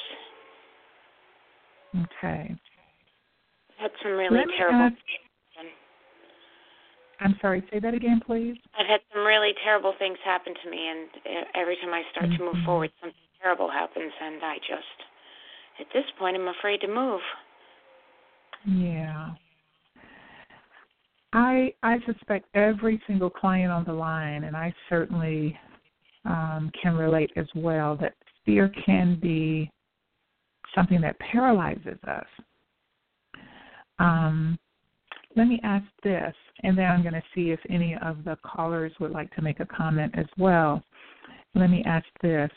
[1.95, 2.55] Okay.
[3.79, 5.22] I've had some really Let terrible ask- things happen.
[7.19, 8.57] I'm sorry, say that again, please.
[8.77, 12.43] I've had some really terrible things happen to me, and every time I start to
[12.43, 12.65] move Mhm.
[12.65, 15.03] forward, something terrible happens, and I just,
[15.79, 17.21] at this point, I'm afraid to move.
[18.65, 19.31] Yeah.
[21.33, 25.59] I I suspect every single client on the line, and I certainly
[26.25, 29.69] um, can relate as well, that fear can be
[30.73, 32.27] something that paralyzes us.
[33.99, 34.57] Um,
[35.35, 38.91] let me ask this, and then I'm going to see if any of the callers
[38.99, 40.83] would like to make a comment as well.
[41.55, 42.51] Let me ask this.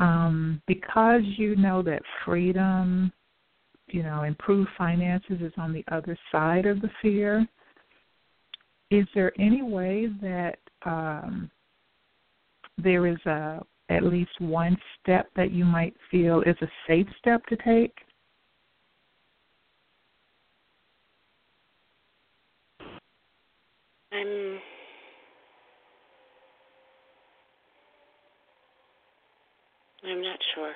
[0.00, 3.12] Um, because you know that freedom,
[3.88, 7.46] you know, improved finances is on the other side of the fear,
[8.90, 11.50] is there any way that um,
[12.76, 13.60] there is a
[13.90, 17.94] at least one step that you might feel is a safe step to take?
[24.14, 24.58] I'm.
[30.04, 30.72] I'm not sure.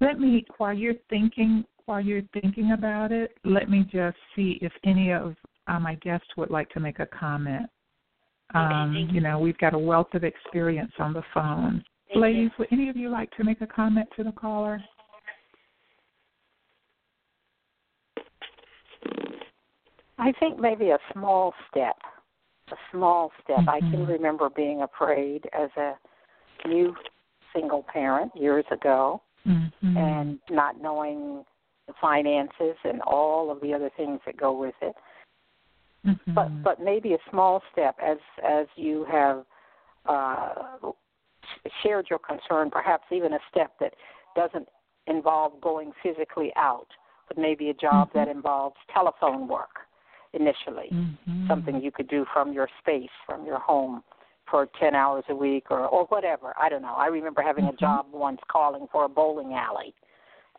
[0.00, 4.72] Let me while you're thinking while you're thinking about it, let me just see if
[4.84, 5.36] any of
[5.68, 7.68] uh, my guests would like to make a comment.
[8.54, 11.84] Um, thank you know, we've got a wealth of experience on the phone.
[12.08, 12.20] Thank you.
[12.20, 14.82] Ladies, would any of you like to make a comment to the caller?
[20.18, 21.96] I think maybe a small step
[22.72, 23.58] a small step.
[23.58, 23.68] Mm-hmm.
[23.68, 24.12] I can Mm-hmm.
[24.12, 25.94] remember being afraid as a
[26.66, 26.94] new
[27.52, 29.96] single parent years ago mm-hmm.
[29.96, 31.44] and not knowing
[31.86, 34.94] the finances and all of the other things that go with it.
[36.06, 36.34] Mm-hmm.
[36.34, 39.44] But but maybe a small step as as you have
[40.06, 40.54] uh,
[41.82, 43.94] shared your concern, perhaps even a step that
[44.34, 44.68] doesn't
[45.06, 46.88] involve going physically out,
[47.28, 48.18] but maybe a job Mm-hmm.
[48.18, 49.80] that involves telephone work
[50.32, 51.48] initially, Mhm.
[51.48, 54.02] something you could do from your space, from your home
[54.50, 56.52] for 10 hours a week or or whatever.
[56.60, 56.94] I don't know.
[56.94, 57.74] I remember having Mhm.
[57.74, 59.94] a job once calling for a bowling alley,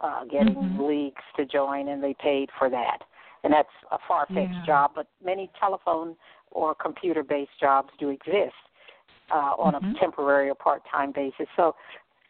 [0.01, 0.87] uh getting Mhm.
[0.87, 3.03] leagues to join and they paid for that.
[3.43, 4.65] And that's a far-fetched Yeah.
[4.65, 6.15] job, but many telephone
[6.51, 8.55] or computer-based jobs do exist
[9.31, 11.47] uh, on a temporary or part-time basis.
[11.55, 11.75] So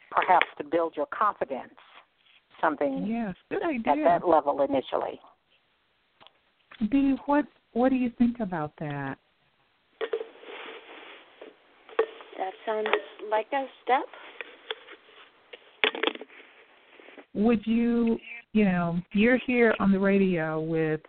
[0.09, 1.75] perhaps to build your confidence,
[2.61, 5.19] something Yes, at that level initially.
[6.91, 9.17] Dee, what what do you think about that?
[12.37, 12.87] That sounds
[13.29, 14.05] like a step.
[17.35, 18.19] Would you,
[18.53, 21.01] you know, you're here on the radio with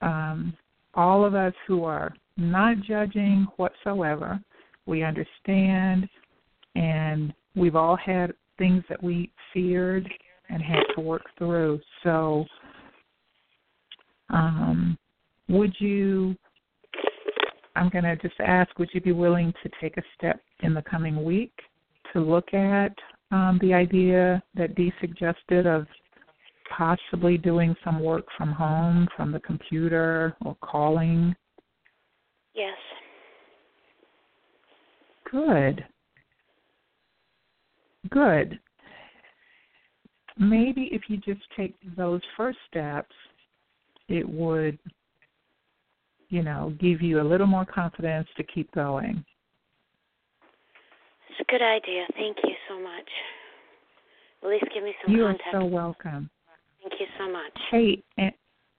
[0.00, 0.56] um,
[0.94, 4.40] all of us who are not judging whatsoever.
[4.86, 6.08] We understand,
[6.74, 10.08] and we've all had things that we feared
[10.48, 11.80] and had to work through.
[12.02, 12.44] So,
[14.30, 14.98] um,
[15.48, 16.36] would you?
[17.74, 20.82] I'm going to just ask, would you be willing to take a step in the
[20.82, 21.52] coming week
[22.12, 22.92] to look at
[23.30, 25.86] um, the idea that Dee suggested of
[26.76, 31.34] possibly doing some work from home, from the computer, or calling?
[32.54, 32.76] Yes.
[35.30, 35.84] Good.
[38.10, 38.58] Good.
[40.38, 43.14] Maybe if you just take those first steps,
[44.08, 44.78] it would,
[46.28, 49.24] you know, give you a little more confidence to keep going.
[51.30, 52.06] It's a good idea.
[52.14, 53.08] Thank you so much.
[54.42, 56.28] At least give me some You are so welcome.
[56.82, 57.52] Thank you so much.
[57.70, 58.32] Hey, and,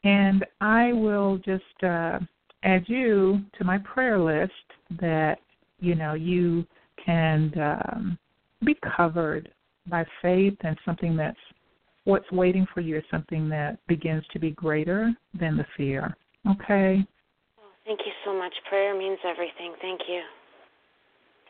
[0.03, 2.19] and I will just uh,
[2.63, 4.51] add you to my prayer list
[4.99, 5.39] that
[5.79, 6.65] you know you
[7.03, 8.17] can um,
[8.65, 9.51] be covered
[9.87, 11.37] by faith and something that's
[12.05, 16.15] what's waiting for you is something that begins to be greater than the fear.
[16.49, 17.05] Okay.
[17.59, 18.53] Oh, thank you so much.
[18.69, 19.73] Prayer means everything.
[19.81, 20.21] Thank you.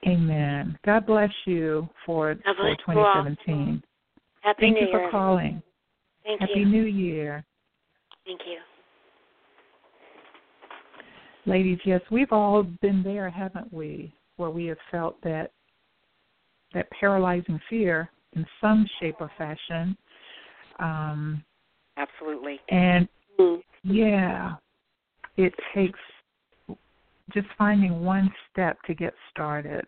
[0.05, 0.77] Amen.
[0.85, 3.23] God bless you for for bless all.
[3.23, 3.83] 2017.
[4.41, 5.05] Happy Thank New you Year.
[5.05, 5.63] for calling.
[6.25, 6.65] Thank Happy you.
[6.65, 7.45] New Year.
[8.25, 8.57] Thank you.
[11.45, 14.13] Ladies, yes, we've all been there, haven't we?
[14.37, 15.51] Where we have felt that
[16.73, 19.95] that paralyzing fear in some shape or fashion.
[20.79, 21.43] Um,
[21.97, 22.59] Absolutely.
[22.69, 23.07] and
[23.39, 23.63] Mm.
[23.83, 24.55] yeah,
[25.37, 25.99] it takes
[27.31, 29.85] just finding one step to get started.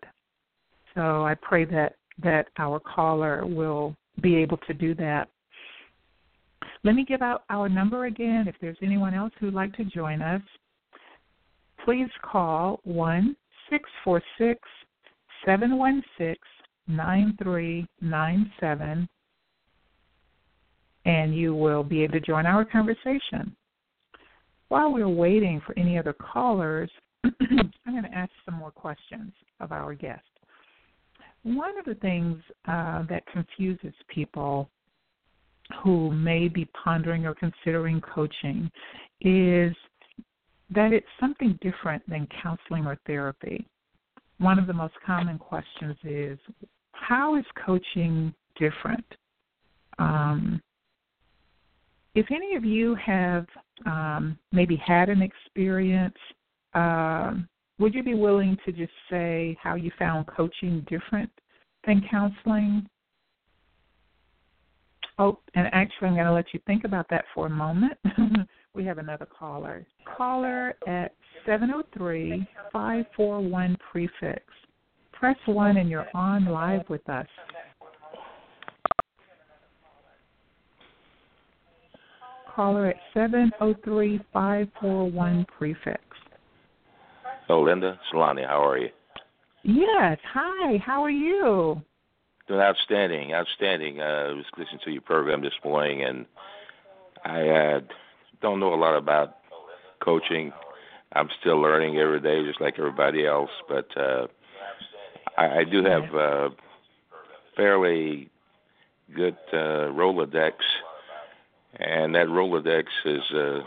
[0.94, 5.28] So I pray that that our caller will be able to do that.
[6.82, 8.48] Let me give out our number again.
[8.48, 10.40] If there's anyone else who'd like to join us,
[11.84, 13.36] please call one
[13.68, 14.60] six four six
[15.44, 16.40] seven one six
[16.88, 19.08] nine three nine seven,
[21.06, 23.56] and you will be able to join our conversation.
[24.68, 26.90] While we're waiting for any other callers,
[27.24, 30.24] I'm going to ask some more questions of our guest.
[31.44, 34.68] One of the things uh, that confuses people
[35.82, 38.68] who may be pondering or considering coaching
[39.20, 39.72] is
[40.74, 43.64] that it's something different than counseling or therapy.
[44.38, 46.38] One of the most common questions is
[46.92, 49.04] how is coaching different?
[50.00, 50.60] Um,
[52.16, 53.46] if any of you have
[53.84, 56.16] um, maybe had an experience,
[56.72, 57.46] um,
[57.78, 61.30] would you be willing to just say how you found coaching different
[61.86, 62.88] than counseling?
[65.18, 67.98] Oh, and actually, I'm going to let you think about that for a moment.
[68.74, 69.86] we have another caller.
[70.16, 71.14] Caller at
[71.44, 74.42] 703 541 prefix.
[75.12, 77.26] Press 1 and you're on live with us.
[82.56, 86.00] Caller at 703 541 prefix.
[87.50, 88.88] Oh, Linda, Solani, how are you?
[89.62, 90.18] Yes.
[90.32, 90.78] Hi.
[90.78, 91.82] How are you?
[92.48, 94.00] Doing outstanding, outstanding.
[94.00, 96.24] Uh, I was listening to your program this morning, and
[97.24, 97.80] I uh,
[98.40, 99.36] don't know a lot about
[100.02, 100.50] coaching.
[101.12, 103.50] I'm still learning every day, just like everybody else.
[103.68, 104.28] But uh,
[105.36, 106.48] I, I do have uh,
[107.54, 108.30] fairly
[109.14, 110.52] good uh, Rolodex,
[111.78, 113.60] and that Rolodex has uh,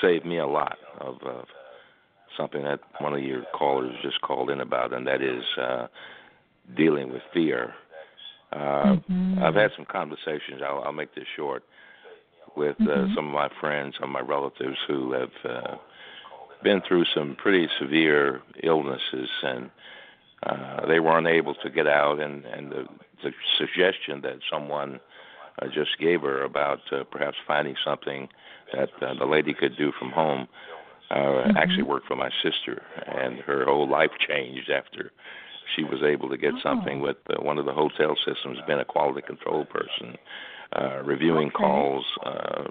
[0.00, 1.42] saved me a lot of uh,
[2.36, 5.86] something that one of your callers just called in about, and that is uh,
[6.76, 7.74] dealing with fear.
[8.52, 9.42] Uh, mm-hmm.
[9.42, 10.60] I've had some conversations.
[10.64, 11.62] I'll, I'll make this short
[12.56, 13.14] with uh, mm-hmm.
[13.14, 15.76] some of my friends, some of my relatives who have uh,
[16.62, 19.70] been through some pretty severe illnesses, and
[20.42, 22.18] uh, they were unable to get out.
[22.18, 22.84] And, and the,
[23.22, 25.00] the suggestion that someone
[25.60, 28.28] uh, just gave her about uh, perhaps finding something
[28.72, 30.48] that uh, the lady could do from home
[31.10, 31.56] uh, mm-hmm.
[31.56, 35.10] actually worked for my sister, and her whole life changed after
[35.76, 36.60] she was able to get oh.
[36.62, 40.16] something with uh, one of the hotel systems, been a quality control person,
[40.74, 41.56] uh, reviewing okay.
[41.56, 42.64] calls uh,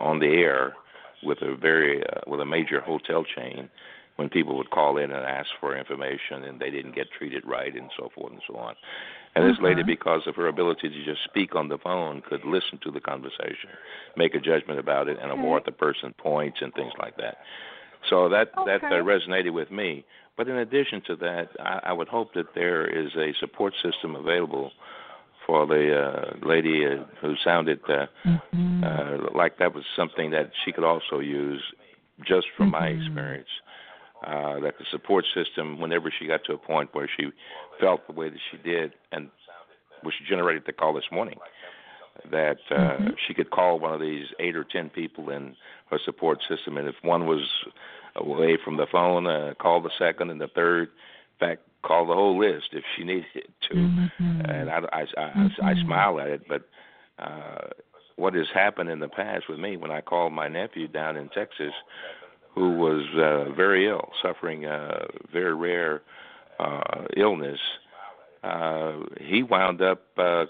[0.00, 0.74] on the air
[1.22, 3.68] with a very uh, with a major hotel chain
[4.16, 7.74] when people would call in and ask for information and they didn't get treated right
[7.74, 8.74] and so forth and so on.
[9.34, 9.86] And this lady, Uh-huh.
[9.86, 13.70] because of her ability to just speak on the phone, could listen to the conversation,
[14.16, 17.38] make a judgment about it, and award the person points and things like that.
[18.10, 18.98] So that that Okay.
[18.98, 20.04] uh, resonated with me.
[20.36, 24.16] But in addition to that, I, I would hope that there is a support system
[24.16, 24.72] available
[25.46, 28.82] for the uh, lady uh, who sounded uh, Mhm.
[28.84, 31.62] uh, like that was something that she could also use,
[32.22, 32.96] just from my Mhm.
[32.96, 33.48] experience.
[34.24, 37.32] Uh, that the support system, whenever she got to a point where she
[37.80, 39.30] felt the way that she did, and
[40.02, 41.38] which generated the call this morning,
[42.30, 43.18] that uh, Mhm.
[43.26, 45.56] she could call one of these eight or ten people in
[45.90, 47.64] her support system, and if one was
[48.14, 50.88] away from the phone, uh, call the second and the third.
[51.40, 53.74] In fact, call the whole list if she needed to.
[53.74, 54.50] Mhm.
[54.50, 55.84] And I, I, I, I Mhm.
[55.84, 56.62] smile at it, but
[57.18, 57.68] uh,
[58.16, 61.28] what has happened in the past with me when I called my nephew down in
[61.30, 61.74] Texas,
[62.54, 66.02] who was uh, very ill, suffering a very rare
[66.60, 67.58] uh, illness,
[68.44, 70.44] uh, he wound up uh,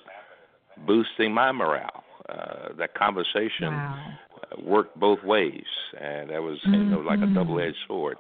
[0.87, 2.05] boosting my morale.
[2.29, 4.19] Uh, that conversation Wow.
[4.63, 5.65] worked both ways,
[6.01, 7.35] and that was you know like a Mhm.
[7.35, 8.17] double-edged sword.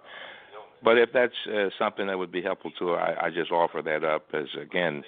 [0.82, 3.82] But if that's uh, something that would be helpful to her, I, I just offer
[3.82, 5.04] that up as again,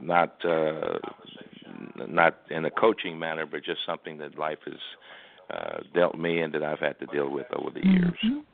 [0.00, 0.98] not uh,
[2.08, 4.78] not in a coaching manner, but just something that life has
[5.52, 8.18] uh, dealt me and that I've had to deal with over the years.
[8.22, 8.44] Mhm.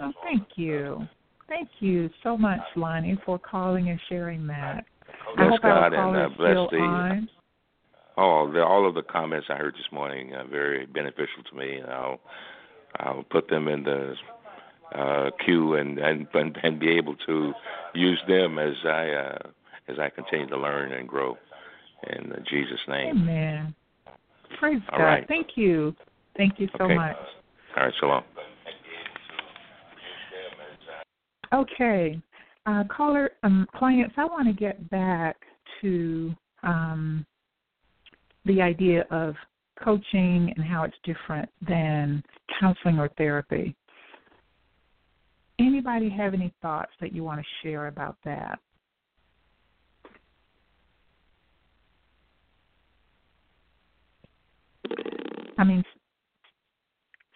[0.00, 1.06] Oh, thank you.
[1.46, 4.84] Thank you so much, Lonnie, for calling and sharing that.
[5.08, 7.28] I Bless hope God and uh, bless the on.
[8.16, 11.76] all the all of the comments I heard this morning are very beneficial to me,
[11.76, 12.20] and I'll
[12.96, 14.14] I'll put them in the
[14.94, 17.52] uh, queue and, and and and be able to
[17.94, 19.38] use them as I uh,
[19.88, 21.36] as I continue to learn and grow
[22.10, 23.18] in Jesus' name.
[23.18, 23.74] Amen.
[24.58, 25.04] Praise All God.
[25.04, 25.28] right.
[25.28, 25.94] Thank you.
[26.36, 26.94] Thank you so Okay.
[26.94, 27.16] much.
[27.76, 28.24] All right, shalom.
[31.52, 32.20] Okay.
[32.66, 35.36] Uh, caller, um, clients, I want to get back
[35.80, 37.26] to um,
[38.46, 39.34] the idea of
[39.82, 42.22] coaching and how it's different than
[42.58, 43.74] counseling or therapy.
[45.58, 48.58] Anybody have any thoughts that you want to share about that?
[55.58, 55.84] I mean,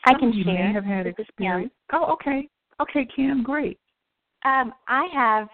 [0.06, 0.54] I can you share.
[0.54, 1.72] may have had This experience.
[1.92, 2.48] Oh, okay.
[2.80, 3.78] Okay, Kim, great.
[4.44, 5.48] Um, I have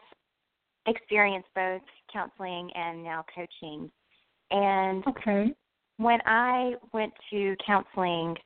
[0.86, 3.90] experienced both counseling and now coaching.
[4.50, 5.54] And Okay.
[5.96, 8.36] when I went to counseling,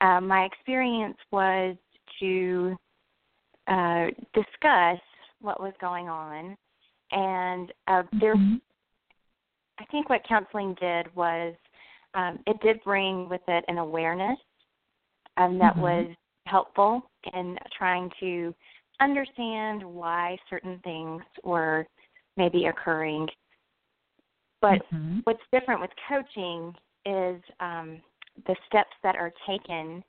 [0.00, 1.76] uh, my experience was
[2.20, 2.76] to
[3.68, 5.00] uh, discuss
[5.40, 6.56] what was going on.
[7.12, 8.60] And uh, there, Mhm.
[9.78, 11.54] I think what counseling did was
[12.14, 14.38] um, it did bring with it an awareness
[15.36, 15.80] um, that Mhm.
[15.80, 16.16] was
[16.46, 18.54] helpful in trying to
[19.00, 21.86] understand why certain things were
[22.36, 23.28] maybe occurring.
[24.60, 25.22] But Mhm.
[25.24, 26.74] what's different with coaching
[27.04, 28.02] is um,
[28.46, 30.02] the steps that are taken,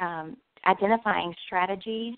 [0.00, 0.36] um,
[0.66, 2.16] identifying strategies,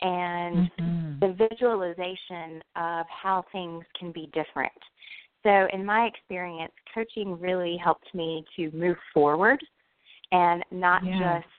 [0.00, 1.20] and Mhm.
[1.20, 4.72] the visualization of how things can be different.
[5.46, 9.64] So, in my experience, coaching really helped me to move forward
[10.32, 11.44] and not Yes.
[11.44, 11.54] just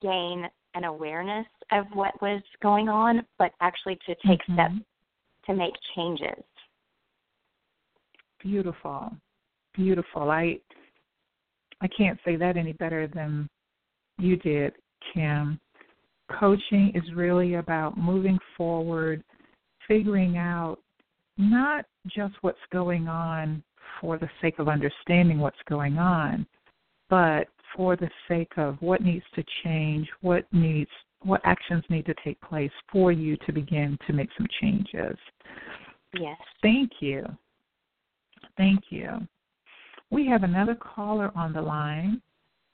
[0.00, 4.54] gain an awareness of what was going on, but actually to take Mhm.
[4.54, 4.88] steps
[5.44, 6.42] to make changes.
[8.38, 9.14] Beautiful.
[9.74, 10.30] Beautiful.
[10.30, 10.60] I
[11.80, 13.46] I can't say that any better than
[14.16, 15.60] you did, Kim.
[16.28, 19.22] Coaching is really about moving forward,
[19.86, 20.82] figuring out
[21.38, 23.62] not just what's going on
[24.00, 26.46] for the sake of understanding what's going on,
[27.08, 30.90] but for the sake of what needs to change, what needs
[31.22, 35.16] what actions need to take place for you to begin to make some changes.
[36.14, 36.38] Yes.
[36.62, 37.26] Thank you.
[38.56, 39.26] Thank you.
[40.10, 42.22] We have another caller on the line.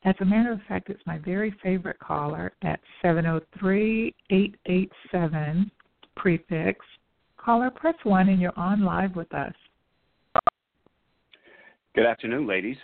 [0.05, 5.71] As a matter of fact, it's my very favorite caller at 703 887
[6.17, 6.85] prefix.
[7.45, 9.53] Caller, press 1 and you're on live with us.
[11.95, 12.79] Good afternoon, ladies.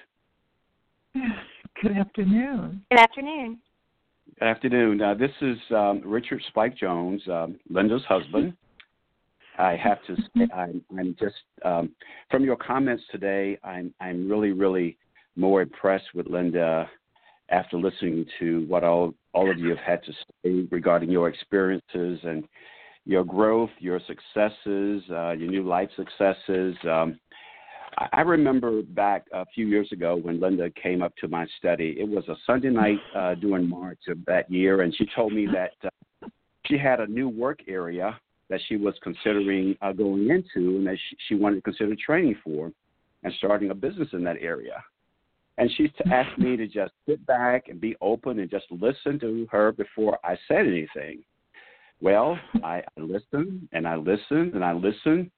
[1.83, 2.83] Good afternoon.
[2.91, 3.59] Good afternoon.
[4.39, 5.01] Good afternoon.
[5.01, 8.53] Uh, this is um, Richard Spike Jones, um, Linda's husband.
[9.59, 11.35] I have to say, I'm, I'm just
[11.65, 11.91] um,
[12.31, 13.59] from your comments today.
[13.65, 14.97] I'm I'm really really
[15.37, 16.89] more impressed with Linda
[17.49, 22.21] after listening to what all all of you have had to say regarding your experiences
[22.23, 22.45] and
[23.11, 26.77] your growth, your successes, uh, your new life successes.
[26.89, 27.19] Um,
[28.13, 31.97] I remember back a few years ago when Linda came up to my study.
[31.99, 35.49] It was a Sunday night uh, during March of that year, and she told me
[35.53, 36.29] that uh,
[36.67, 38.17] she had a new work area
[38.49, 42.37] that she was considering uh, going into and that she, she wanted to consider training
[42.45, 42.71] for
[43.25, 44.83] and starting a business in that area.
[45.59, 49.49] And she asked me to just sit back and be open and just listen to
[49.51, 51.25] her before I said anything.
[52.01, 55.31] Well, I, I listened and I listened and I listened,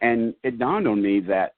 [0.00, 1.54] and it dawned on me that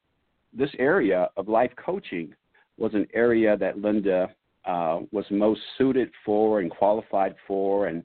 [0.53, 2.35] this area of life coaching
[2.79, 4.29] was an area that Linda
[4.65, 8.03] uh, was most suited for and qualified for, and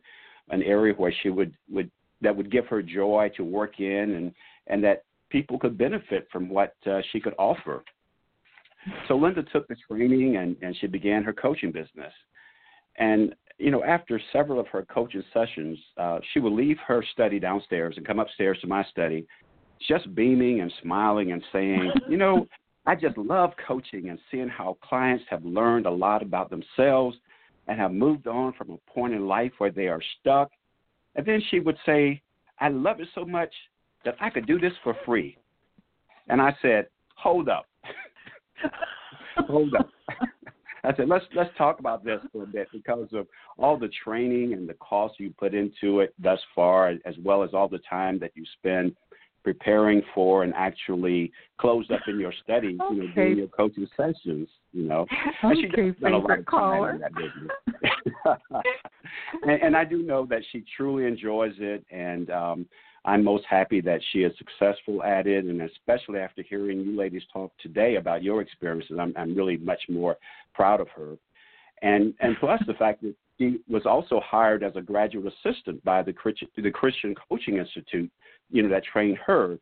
[0.49, 1.89] an area where she would, would
[2.21, 4.33] that would give her joy to work in, and
[4.67, 7.83] and that people could benefit from what uh, she could offer.
[9.07, 12.13] So Linda took the training and, and she began her coaching business.
[12.97, 17.39] And you know, after several of her coaching sessions, uh, she would leave her study
[17.39, 19.27] downstairs and come upstairs to my study
[19.87, 22.47] just beaming and smiling and saying, you know,
[22.85, 27.17] I just love coaching and seeing how clients have learned a lot about themselves
[27.67, 30.49] and have moved on from a point in life where they are stuck.
[31.15, 32.21] And then she would say,
[32.59, 33.53] I love it so much
[34.05, 35.37] that I could do this for free.
[36.29, 37.67] And I said, Hold up.
[39.47, 39.89] Hold up.
[40.83, 43.27] I said, let's let's talk about this for a bit because of
[43.57, 47.51] all the training and the cost you put into it thus far, as well as
[47.53, 48.95] all the time that you spend
[49.43, 52.95] preparing for and actually closed up in your studies, okay.
[52.95, 55.05] you know, doing your coaching sessions, you know.
[55.41, 57.93] And she okay, spent a lot of time in that business.
[59.43, 62.65] and, and I do know that she truly enjoys it and um
[63.05, 67.23] I'm most happy that she is successful at it, and especially after hearing you ladies
[67.31, 70.17] talk today about your experiences, I'm, I'm really much more
[70.53, 71.17] proud of her.
[71.81, 76.03] And and plus the fact that she was also hired as a graduate assistant by
[76.03, 78.11] the Christian, the Christian Coaching Institute
[78.51, 79.57] you know, that trained her,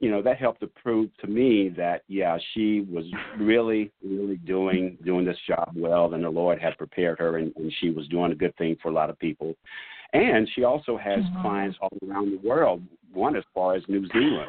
[0.00, 3.04] you know, that helped to prove to me that yeah, she was
[3.38, 7.72] really, really doing doing this job well, and the Lord had prepared her, and, and
[7.80, 9.54] she was doing a good thing for a lot of people.
[10.14, 11.42] And she also has mm-hmm.
[11.42, 12.82] clients all around the world.
[13.12, 14.48] One as far as New Zealand.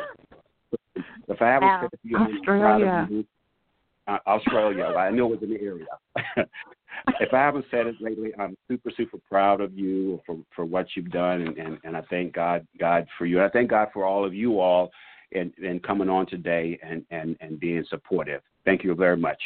[1.28, 2.28] The fabulous wow.
[2.38, 3.08] Australia.
[4.08, 4.86] Uh, Australia.
[4.86, 5.86] I knew it was in the area.
[7.20, 10.88] if I haven't said it lately, I'm super, super proud of you for for what
[10.96, 13.38] you've done, and, and, and I thank God God for you.
[13.38, 14.92] And I thank God for all of you all
[15.34, 18.42] and and coming on today and, and, and being supportive.
[18.66, 19.42] Thank you very much.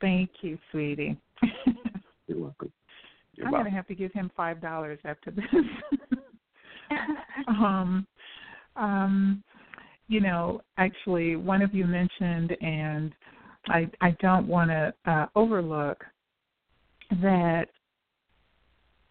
[0.00, 1.16] Thank you, sweetie.
[2.26, 2.72] You're welcome.
[3.34, 3.66] You're I'm welcome.
[3.66, 5.44] gonna have to give him five dollars after this.
[7.48, 8.06] um,
[8.76, 9.42] um,
[10.08, 13.14] you know, actually, one of you mentioned, and
[13.68, 16.04] I, I don't want to uh, overlook
[17.22, 17.66] that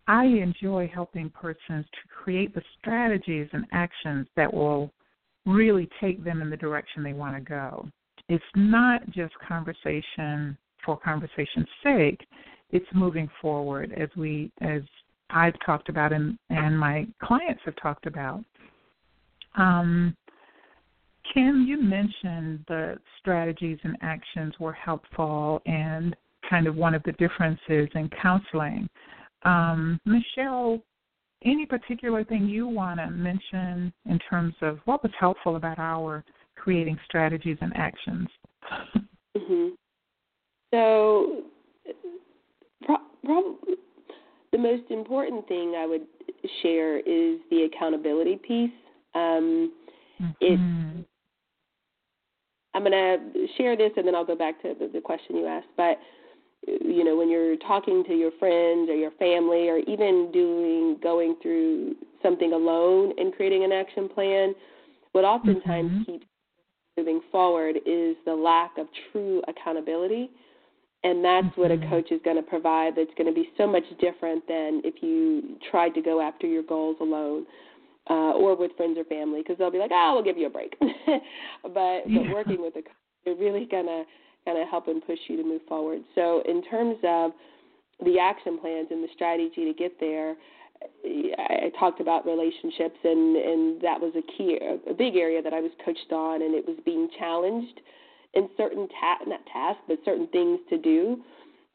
[0.07, 4.91] I enjoy helping persons to create the strategies and actions that will
[5.45, 7.87] really take them in the direction they want to go.
[8.29, 12.25] It's not just conversation for conversation's sake.
[12.71, 14.81] It's moving forward as we as
[15.29, 18.43] I've talked about and, and my clients have talked about.
[19.55, 20.15] Um,
[21.33, 26.15] Kim, you mentioned the strategies and actions were helpful and
[26.49, 28.87] kind of one of the differences in counseling.
[29.43, 30.79] Um, Michelle,
[31.45, 36.23] any particular thing you want to mention in terms of what was helpful about our
[36.55, 38.27] creating strategies and actions?
[39.37, 39.69] mm-hmm.
[40.73, 41.43] So,
[42.85, 43.57] pro- pro-
[44.51, 46.05] the most important thing I would
[46.61, 48.71] share is the accountability piece.
[49.15, 49.71] Um,
[50.21, 50.31] mm-hmm.
[50.41, 51.05] It
[52.73, 55.45] I'm going to share this and then I'll go back to the, the question you
[55.45, 55.67] asked.
[55.77, 55.99] But,
[56.67, 61.35] you know, when you're talking to your friends or your family or even doing, going
[61.41, 64.53] through something alone and creating an action plan,
[65.11, 66.11] what oftentimes mm-hmm.
[66.11, 66.25] keeps
[66.97, 70.29] moving forward is the lack of true accountability.
[71.03, 71.61] And that's mm-hmm.
[71.61, 71.89] what a mm-hmm.
[71.89, 75.57] coach is going to provide that's going to be so much different than if you
[75.69, 77.45] tried to go after your goals alone
[78.09, 80.49] uh, or with friends or family because they'll be like, "Oh, we'll give you a
[80.49, 80.89] break." but
[81.69, 82.01] yeah.
[82.07, 82.91] but working with a coach,
[83.25, 84.03] they're really gonna
[84.45, 86.01] gonna help and push you to move forward.
[86.15, 87.31] So in terms of
[88.03, 90.35] the action plans and the strategy to get there,
[91.37, 94.59] I talked about relationships, and and that was a key,
[94.89, 97.79] a big area that I was coached on, and it was being challenged
[98.33, 101.23] in certain ta- not tasks, but certain things to do,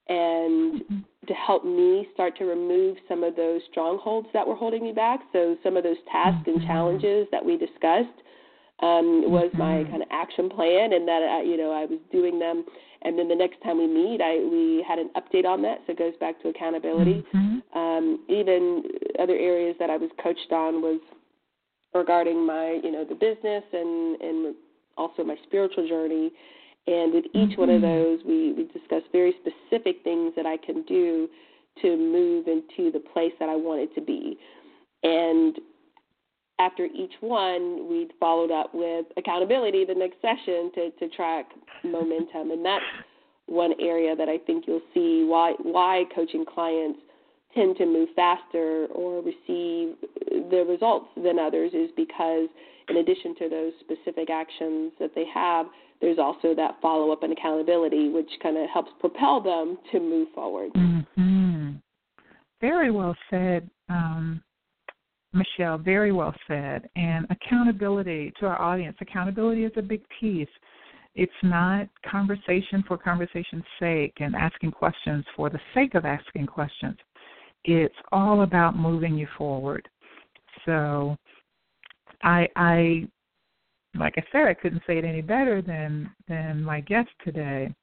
[0.09, 0.99] and mm-hmm.
[1.27, 5.21] to help me start to remove some of those strongholds that were holding me back.
[5.33, 6.59] So some of those tasks mm-hmm.
[6.59, 8.19] and challenges that we discussed
[8.81, 9.59] um, was mm-hmm.
[9.59, 12.65] my kind of action plan, and that I, you know I was doing them.
[13.03, 15.93] And then the next time we meet, I we had an update on that, so
[15.93, 17.25] it goes back to accountability.
[17.35, 17.79] Mm-hmm.
[17.79, 18.83] Um, even
[19.19, 21.01] other areas that I was coached on was
[21.95, 24.55] regarding my you know the business and and
[24.97, 26.33] also my spiritual journey.
[26.87, 27.61] And with each mm-hmm.
[27.61, 28.03] one of mm-hmm.
[28.03, 31.29] those, we we discussed very specific things that I can do
[31.83, 34.39] to move into the place that I wanted to be.
[35.03, 35.57] And
[36.59, 41.47] after each one, we followed up with accountability the next session to, to track
[41.85, 42.51] momentum.
[42.51, 42.85] And that's
[43.47, 46.99] one area that I think you'll see why why coaching clients
[47.55, 49.97] tend to move faster or receive
[50.51, 52.49] the results than others is because
[52.89, 55.67] in addition to those specific actions that they have,
[56.01, 60.29] there's also that follow up and accountability, which kind of helps propel them to move
[60.35, 60.73] forward.
[60.75, 61.73] Mm-hmm.
[62.61, 63.69] Very well said.
[63.89, 64.43] Um,
[65.33, 66.89] Michelle, very well said.
[66.97, 70.49] And accountability to our audience, accountability is a big piece.
[71.15, 76.97] It's not conversation for conversation's sake and asking questions for the sake of asking questions.
[77.65, 79.89] It's all about moving you forward.
[80.65, 81.17] So
[82.23, 83.09] I I
[83.99, 87.75] like I said, I couldn't say it any better than than my guest today.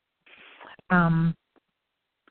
[0.89, 1.35] Um,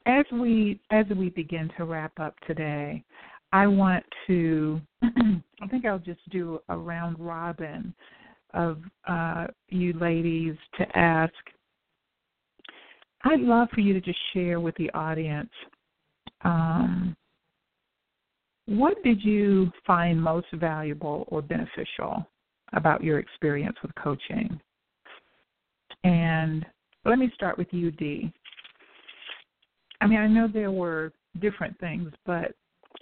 [0.06, 3.02] as we as we begin to wrap up today,
[3.54, 7.94] I want to, I think I'll just do a round robin
[8.52, 11.32] of uh, you ladies to ask.
[13.22, 15.50] I'd love for you to just share with the audience
[16.42, 17.16] um,
[18.66, 22.26] what did you find most valuable or beneficial
[22.72, 24.60] about your experience with coaching?
[26.02, 26.66] And
[27.04, 28.32] let me start with you, Dee.
[30.00, 32.52] I mean, I know there were different things, but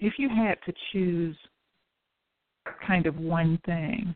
[0.03, 1.37] if you had to choose
[2.87, 4.15] kind of one thing,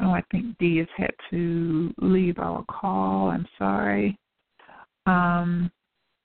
[0.00, 3.28] oh, I think Dee has had to leave our call.
[3.28, 4.18] I'm sorry.
[5.06, 5.70] Um,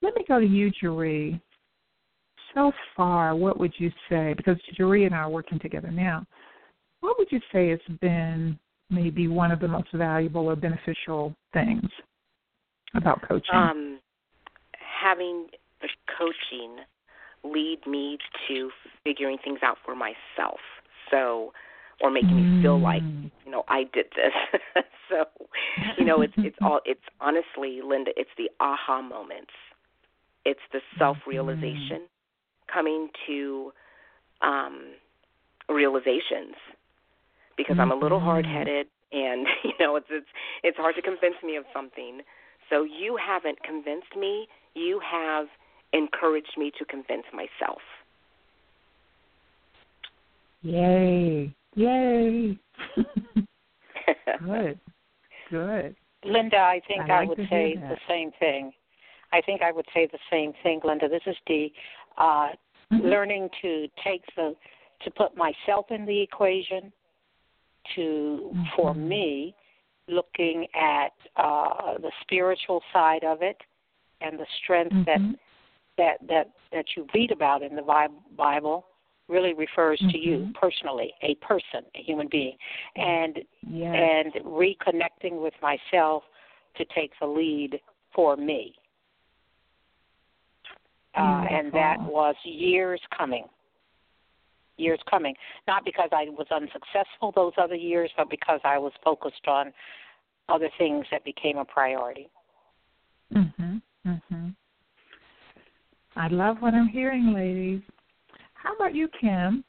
[0.02, 1.40] let me go to you, Jeree.
[2.54, 4.32] So far, what would you say?
[4.34, 6.24] Because Jeree and I are working together now.
[7.00, 8.58] What would you say has been
[8.90, 11.88] maybe one of the most valuable or beneficial things
[12.94, 13.54] about coaching?
[13.54, 13.98] Um,
[15.02, 15.48] having
[15.82, 16.76] the coaching
[17.44, 18.18] lead me
[18.48, 18.70] to
[19.04, 20.60] figuring things out for myself.
[21.10, 21.52] So,
[22.00, 22.56] or making mm.
[22.56, 23.30] me feel like mm.
[23.44, 24.84] you know I did this.
[25.08, 25.24] so,
[25.98, 29.52] you know, it's it's all it's honestly, Linda, it's the aha moments.
[30.44, 32.72] It's the self realization mm.
[32.72, 33.72] coming to
[34.42, 34.86] um
[35.68, 36.56] realizations
[37.56, 37.76] because.
[37.78, 38.26] I'm a little mm-hmm.
[38.26, 40.26] hard headed and you know it's it's
[40.62, 42.20] it's hard to convince me of something.
[42.70, 44.48] So you haven't convinced me.
[44.74, 45.46] You have
[45.94, 47.80] encouraged me to convince myself.
[50.62, 51.54] Yay.
[51.74, 52.58] Yay.
[54.44, 54.78] Good.
[55.50, 55.96] Good.
[56.24, 58.72] Linda, I think I, like I would say the same thing.
[59.32, 61.08] I think I would say the same thing, Linda.
[61.08, 61.72] This is Dee.
[62.16, 62.48] Uh,
[62.92, 63.00] mm-hmm.
[63.00, 64.54] Learning to take the
[65.02, 66.92] to put myself in the equation,
[67.94, 68.62] to mm-hmm.
[68.74, 69.54] for me,
[70.08, 73.56] looking at uh, the spiritual side of it
[74.20, 75.04] and the strength mm-hmm.
[75.04, 75.38] that
[75.98, 78.86] that that that you read about in the Bible
[79.28, 80.10] really refers mm-hmm.
[80.10, 80.52] to you mm-hmm.
[80.52, 82.56] personally, a person, a human being,
[82.96, 83.38] and
[83.68, 83.94] yes.
[83.96, 86.22] and reconnecting with myself
[86.76, 87.80] to take the lead
[88.14, 88.74] for me.
[91.16, 93.44] Uh, and that was years coming.
[94.76, 95.34] Years coming.
[95.68, 99.72] Not because I was unsuccessful those other years, but because I was focused on
[100.48, 102.28] other things that became a priority.
[103.32, 103.73] Mhm.
[106.16, 107.82] I love what I'm hearing, ladies.
[108.54, 109.64] How about you, Kim?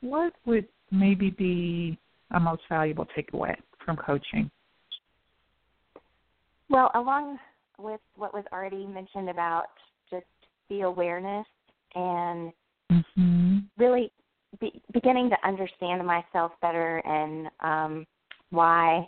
[0.00, 1.98] What would maybe be
[2.32, 3.54] a most valuable takeaway
[3.84, 4.50] from coaching?
[6.70, 7.38] Well, along
[7.78, 9.66] with what was already mentioned about
[10.10, 10.26] just
[10.68, 11.46] the awareness
[11.94, 12.52] and
[12.90, 13.58] mm-hmm.
[13.76, 14.10] really
[14.60, 18.06] be, beginning to understand myself better and um,
[18.50, 19.06] why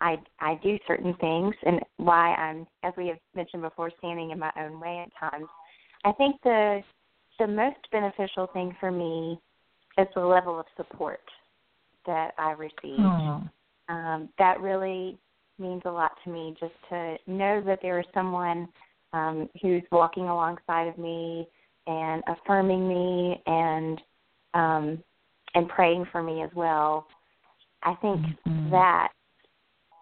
[0.00, 4.38] I I do certain things and why I'm, as we have mentioned before, standing in
[4.38, 5.46] my own way at times.
[6.04, 6.82] I think the
[7.38, 9.40] the most beneficial thing for me
[9.98, 11.20] is the level of support
[12.06, 13.00] that I received.
[13.88, 15.18] Um, that really
[15.58, 18.68] means a lot to me just to know that there is someone
[19.12, 21.46] um, who's walking alongside of me
[21.86, 24.00] and affirming me and
[24.54, 25.02] um,
[25.54, 27.06] and praying for me as well.
[27.82, 28.70] I think mm-hmm.
[28.70, 29.08] that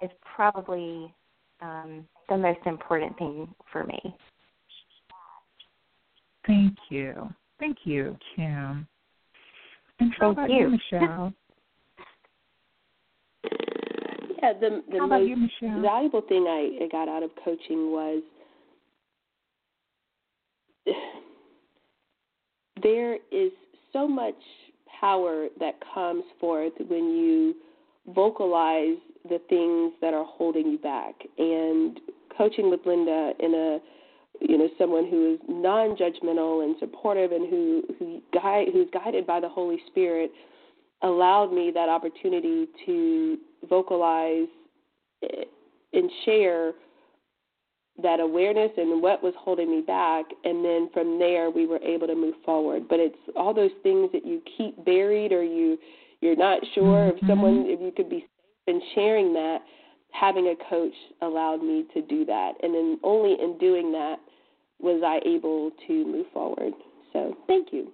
[0.02, 1.12] is probably
[1.60, 4.00] um, the most important thing for me.
[6.46, 7.32] Thank you.
[7.58, 8.86] Thank you, Kim.
[10.00, 11.32] And how Thank about you, you Michelle?
[14.42, 18.24] Yeah, the the most you, valuable thing I, I got out of coaching was
[22.82, 23.52] there is
[23.92, 24.34] so much
[25.00, 27.54] power that comes forth when you
[28.14, 28.96] vocalize
[29.28, 31.14] the things that are holding you back.
[31.38, 32.00] And
[32.36, 33.78] coaching with Linda in a
[34.48, 39.40] you know someone who is non-judgmental and supportive and who who guide who's guided by
[39.40, 40.30] the Holy Spirit
[41.02, 43.38] allowed me that opportunity to
[43.68, 44.48] vocalize
[45.92, 46.72] and share
[48.02, 50.24] that awareness and what was holding me back.
[50.44, 52.88] And then from there we were able to move forward.
[52.88, 55.78] But it's all those things that you keep buried or you
[56.20, 57.18] you're not sure mm-hmm.
[57.18, 58.28] if someone if you could be safe
[58.68, 59.58] in sharing that
[60.12, 62.52] having a coach allowed me to do that.
[62.62, 64.16] And then only in doing that
[64.82, 66.72] was I able to move forward
[67.12, 67.92] so thank you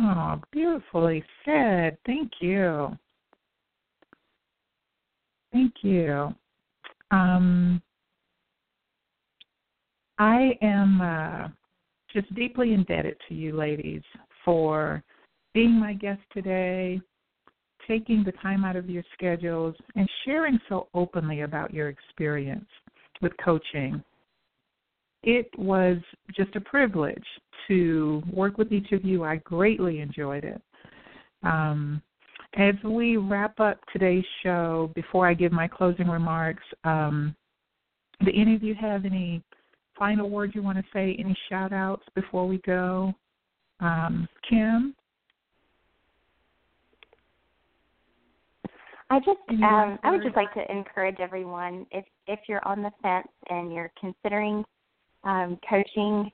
[0.00, 1.98] Oh, beautifully said.
[2.06, 2.96] Thank you.
[5.52, 6.34] Thank you.
[7.10, 7.82] Um,
[10.18, 11.48] I am uh,
[12.12, 14.02] just deeply indebted to you, ladies,
[14.44, 15.02] for
[15.52, 17.00] being my guest today,
[17.88, 22.68] taking the time out of your schedules, and sharing so openly about your experience
[23.20, 24.02] with coaching.
[25.22, 25.98] It was
[26.34, 27.24] just a privilege
[27.68, 29.24] to work with each of you.
[29.24, 30.62] I greatly enjoyed it.
[31.42, 32.02] Um,
[32.56, 37.34] as we wrap up today's show, before I give my closing remarks, um,
[38.24, 39.42] do any of you have any
[39.98, 41.16] final words you want to say?
[41.18, 43.12] Any shout outs before we go?
[43.80, 44.94] Um, Kim?
[49.10, 52.90] I just um, I would just like to encourage everyone if if you're on the
[53.02, 54.64] fence and you're considering
[55.24, 56.30] um, coaching,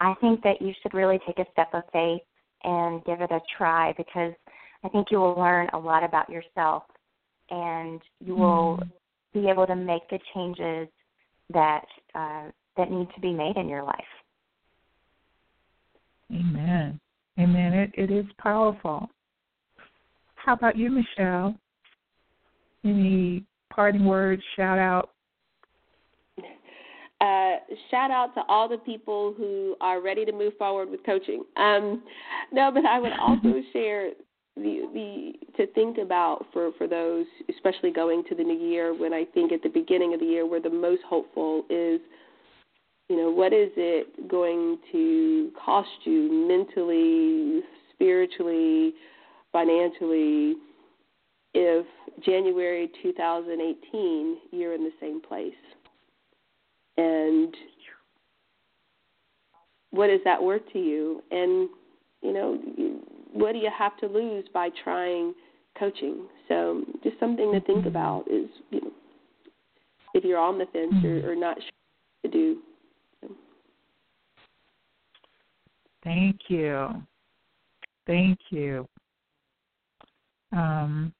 [0.00, 2.22] I think that you should really take a step of faith
[2.64, 4.32] and give it a try because
[4.84, 6.84] I think you will learn a lot about yourself
[7.50, 8.90] and you will mm.
[9.32, 10.88] be able to make the changes
[11.52, 11.84] that
[12.14, 12.44] uh,
[12.76, 13.96] that need to be made in your life.
[16.32, 17.00] Amen.
[17.38, 17.72] Amen.
[17.72, 19.08] It it is powerful.
[20.36, 21.54] How about you, Michelle?
[22.84, 25.10] Any parting words, shout out?
[27.20, 27.56] Uh,
[27.90, 31.42] shout out to all the people who are ready to move forward with coaching.
[31.56, 32.02] Um,
[32.52, 34.10] no, but I would also share
[34.58, 39.12] the the to think about for for those especially going to the new year when
[39.12, 42.00] I think at the beginning of the year we're the most hopeful is
[43.08, 47.62] you know what is it going to cost you mentally
[47.94, 48.94] spiritually
[49.52, 50.56] financially
[51.54, 51.86] if
[52.24, 55.52] January 2018 you're in the same place
[56.98, 57.54] and
[59.90, 61.68] what is that worth to you and
[62.22, 62.58] you know
[63.32, 65.34] what do you have to lose by trying
[65.78, 66.26] coaching?
[66.48, 67.88] So just something to think mm-hmm.
[67.88, 68.90] about is you know
[70.14, 71.28] if you're on the fence or, mm-hmm.
[71.28, 71.70] or not sure
[72.22, 72.58] what to do.
[76.04, 77.02] Thank you.
[78.06, 78.88] Thank you.
[80.52, 81.12] Um,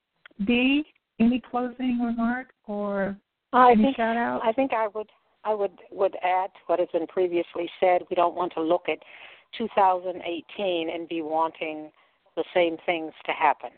[0.46, 0.84] Dee,
[1.20, 3.16] any closing remark or
[3.52, 4.40] I any think, shout out?
[4.42, 5.08] I think I would
[5.44, 8.02] I would would add to what has been previously said.
[8.10, 8.98] We don't want to look at
[9.56, 11.90] 2018 and be wanting
[12.36, 13.70] the same things to happen.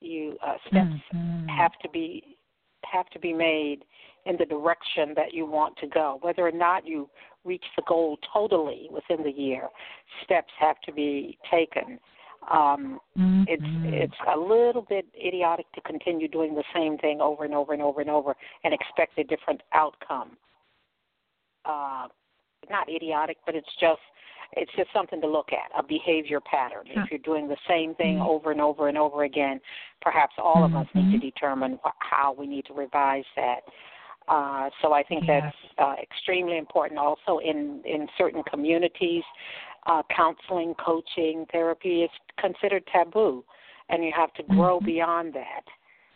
[0.00, 1.48] You uh, steps mm-hmm.
[1.48, 2.36] have to be
[2.92, 3.84] have to be made
[4.26, 6.18] in the direction that you want to go.
[6.22, 7.08] Whether or not you
[7.44, 9.68] reach the goal totally within the year,
[10.24, 11.98] steps have to be taken.
[12.50, 13.44] Um, mm-hmm.
[13.48, 13.62] It's
[14.12, 17.82] it's a little bit idiotic to continue doing the same thing over and over and
[17.82, 20.36] over and over and expect a different outcome.
[21.64, 22.08] Uh,
[22.70, 24.00] not idiotic, but it's just
[24.56, 26.84] it's just something to look at, a behavior pattern.
[26.86, 28.28] If you're doing the same thing mm-hmm.
[28.28, 29.60] over and over and over again,
[30.00, 30.76] perhaps all mm-hmm.
[30.76, 31.26] of us need to mm-hmm.
[31.26, 33.60] determine wh- how we need to revise that.
[34.28, 35.42] Uh, so I think yes.
[35.42, 36.98] that's uh, extremely important.
[36.98, 39.24] Also, in in certain communities,
[39.86, 43.44] uh, counseling, coaching, therapy is considered taboo,
[43.88, 44.86] and you have to grow mm-hmm.
[44.86, 45.64] beyond that.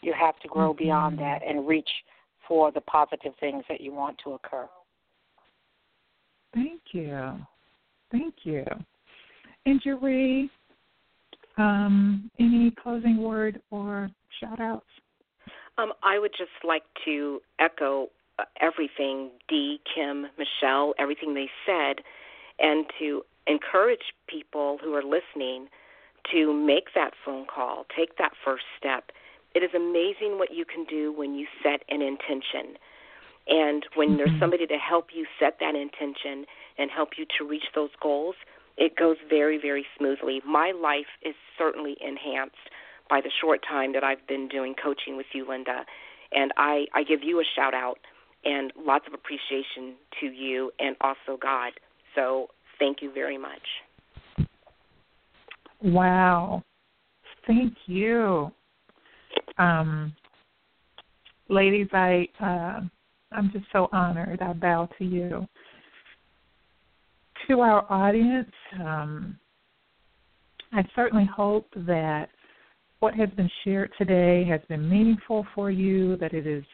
[0.00, 1.24] You have to grow beyond mm-hmm.
[1.24, 1.90] that and reach
[2.46, 4.68] for the positive things that you want to occur.
[6.58, 7.34] Thank you.
[8.10, 8.64] Thank you.
[9.66, 10.48] And Jeree,
[11.56, 14.10] um, any closing word or
[14.40, 14.86] shout outs?
[15.76, 18.08] Um, I would just like to echo
[18.40, 22.02] uh, everything Dee, Kim, Michelle, everything they said,
[22.58, 25.68] and to encourage people who are listening
[26.32, 29.10] to make that phone call, take that first step.
[29.54, 32.76] It is amazing what you can do when you set an intention.
[33.48, 34.16] And when mm-hmm.
[34.18, 36.44] there's somebody to help you set that intention
[36.76, 38.34] and help you to reach those goals,
[38.76, 40.40] it goes very, very smoothly.
[40.46, 42.56] My life is certainly enhanced
[43.10, 45.84] by the short time that I've been doing coaching with you, Linda.
[46.32, 47.98] And I, I give you a shout out
[48.44, 51.72] and lots of appreciation to you and also God.
[52.14, 52.48] So
[52.78, 54.46] thank you very much.
[55.82, 56.62] Wow.
[57.46, 58.52] Thank you.
[59.56, 60.14] Um,
[61.48, 62.80] ladies, I uh,
[63.32, 64.40] I'm just so honored.
[64.40, 65.46] I bow to you.
[67.48, 68.50] To our audience,
[68.80, 69.38] um,
[70.72, 72.28] I certainly hope that
[73.00, 76.64] what has been shared today has been meaningful for you, that it has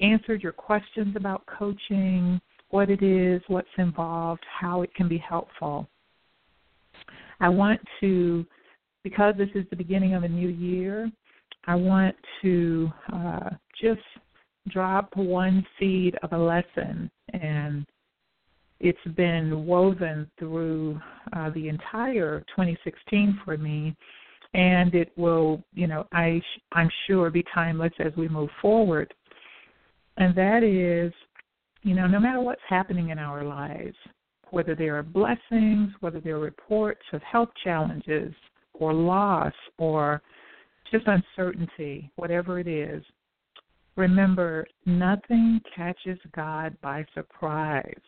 [0.00, 2.40] answered your questions about coaching,
[2.70, 5.88] what it is, what's involved, how it can be helpful.
[7.40, 8.46] I want to,
[9.02, 11.10] because this is the beginning of a new year,
[11.66, 13.50] I want to uh,
[13.80, 14.00] just
[14.70, 17.86] drop one seed of a lesson, and
[18.80, 20.98] it's been woven through
[21.34, 23.94] uh, the entire 2016 for me,
[24.54, 26.40] and it will, you know, I
[26.72, 29.12] I'm sure be timeless as we move forward.
[30.16, 31.12] And that is,
[31.82, 33.96] you know, no matter what's happening in our lives,
[34.50, 38.34] whether there are blessings, whether there are reports of health challenges
[38.74, 40.22] or loss or
[40.90, 43.02] just uncertainty, whatever it is,
[43.96, 48.00] remember nothing catches God by surprise.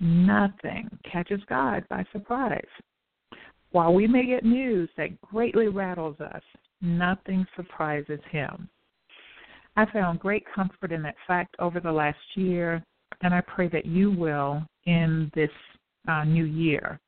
[0.00, 2.60] Nothing catches God by surprise.
[3.70, 6.42] While we may get news that greatly rattles us,
[6.80, 8.68] nothing surprises him.
[9.76, 12.82] I found great comfort in that fact over the last year,
[13.22, 15.50] and I pray that you will in this
[16.08, 16.98] uh, new year.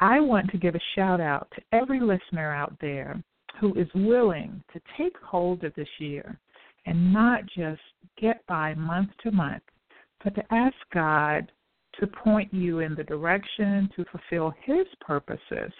[0.00, 3.22] I want to give a shout out to every listener out there
[3.60, 6.38] who is willing to take hold of this year
[6.86, 7.80] and not just
[8.18, 9.62] get by month to month,
[10.24, 11.50] but to ask God
[12.00, 15.72] to point you in the direction to fulfill His purposes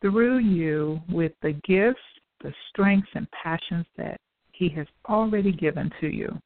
[0.00, 2.00] through you with the gifts,
[2.42, 4.20] the strengths, and passions that
[4.52, 6.36] He has already given to you.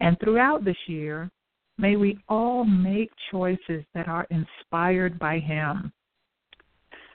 [0.00, 1.30] And throughout this year,
[1.76, 5.92] may we all make choices that are inspired by Him.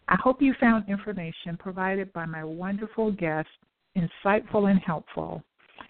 [0.07, 3.49] I hope you found information provided by my wonderful guest
[3.95, 5.41] insightful and helpful.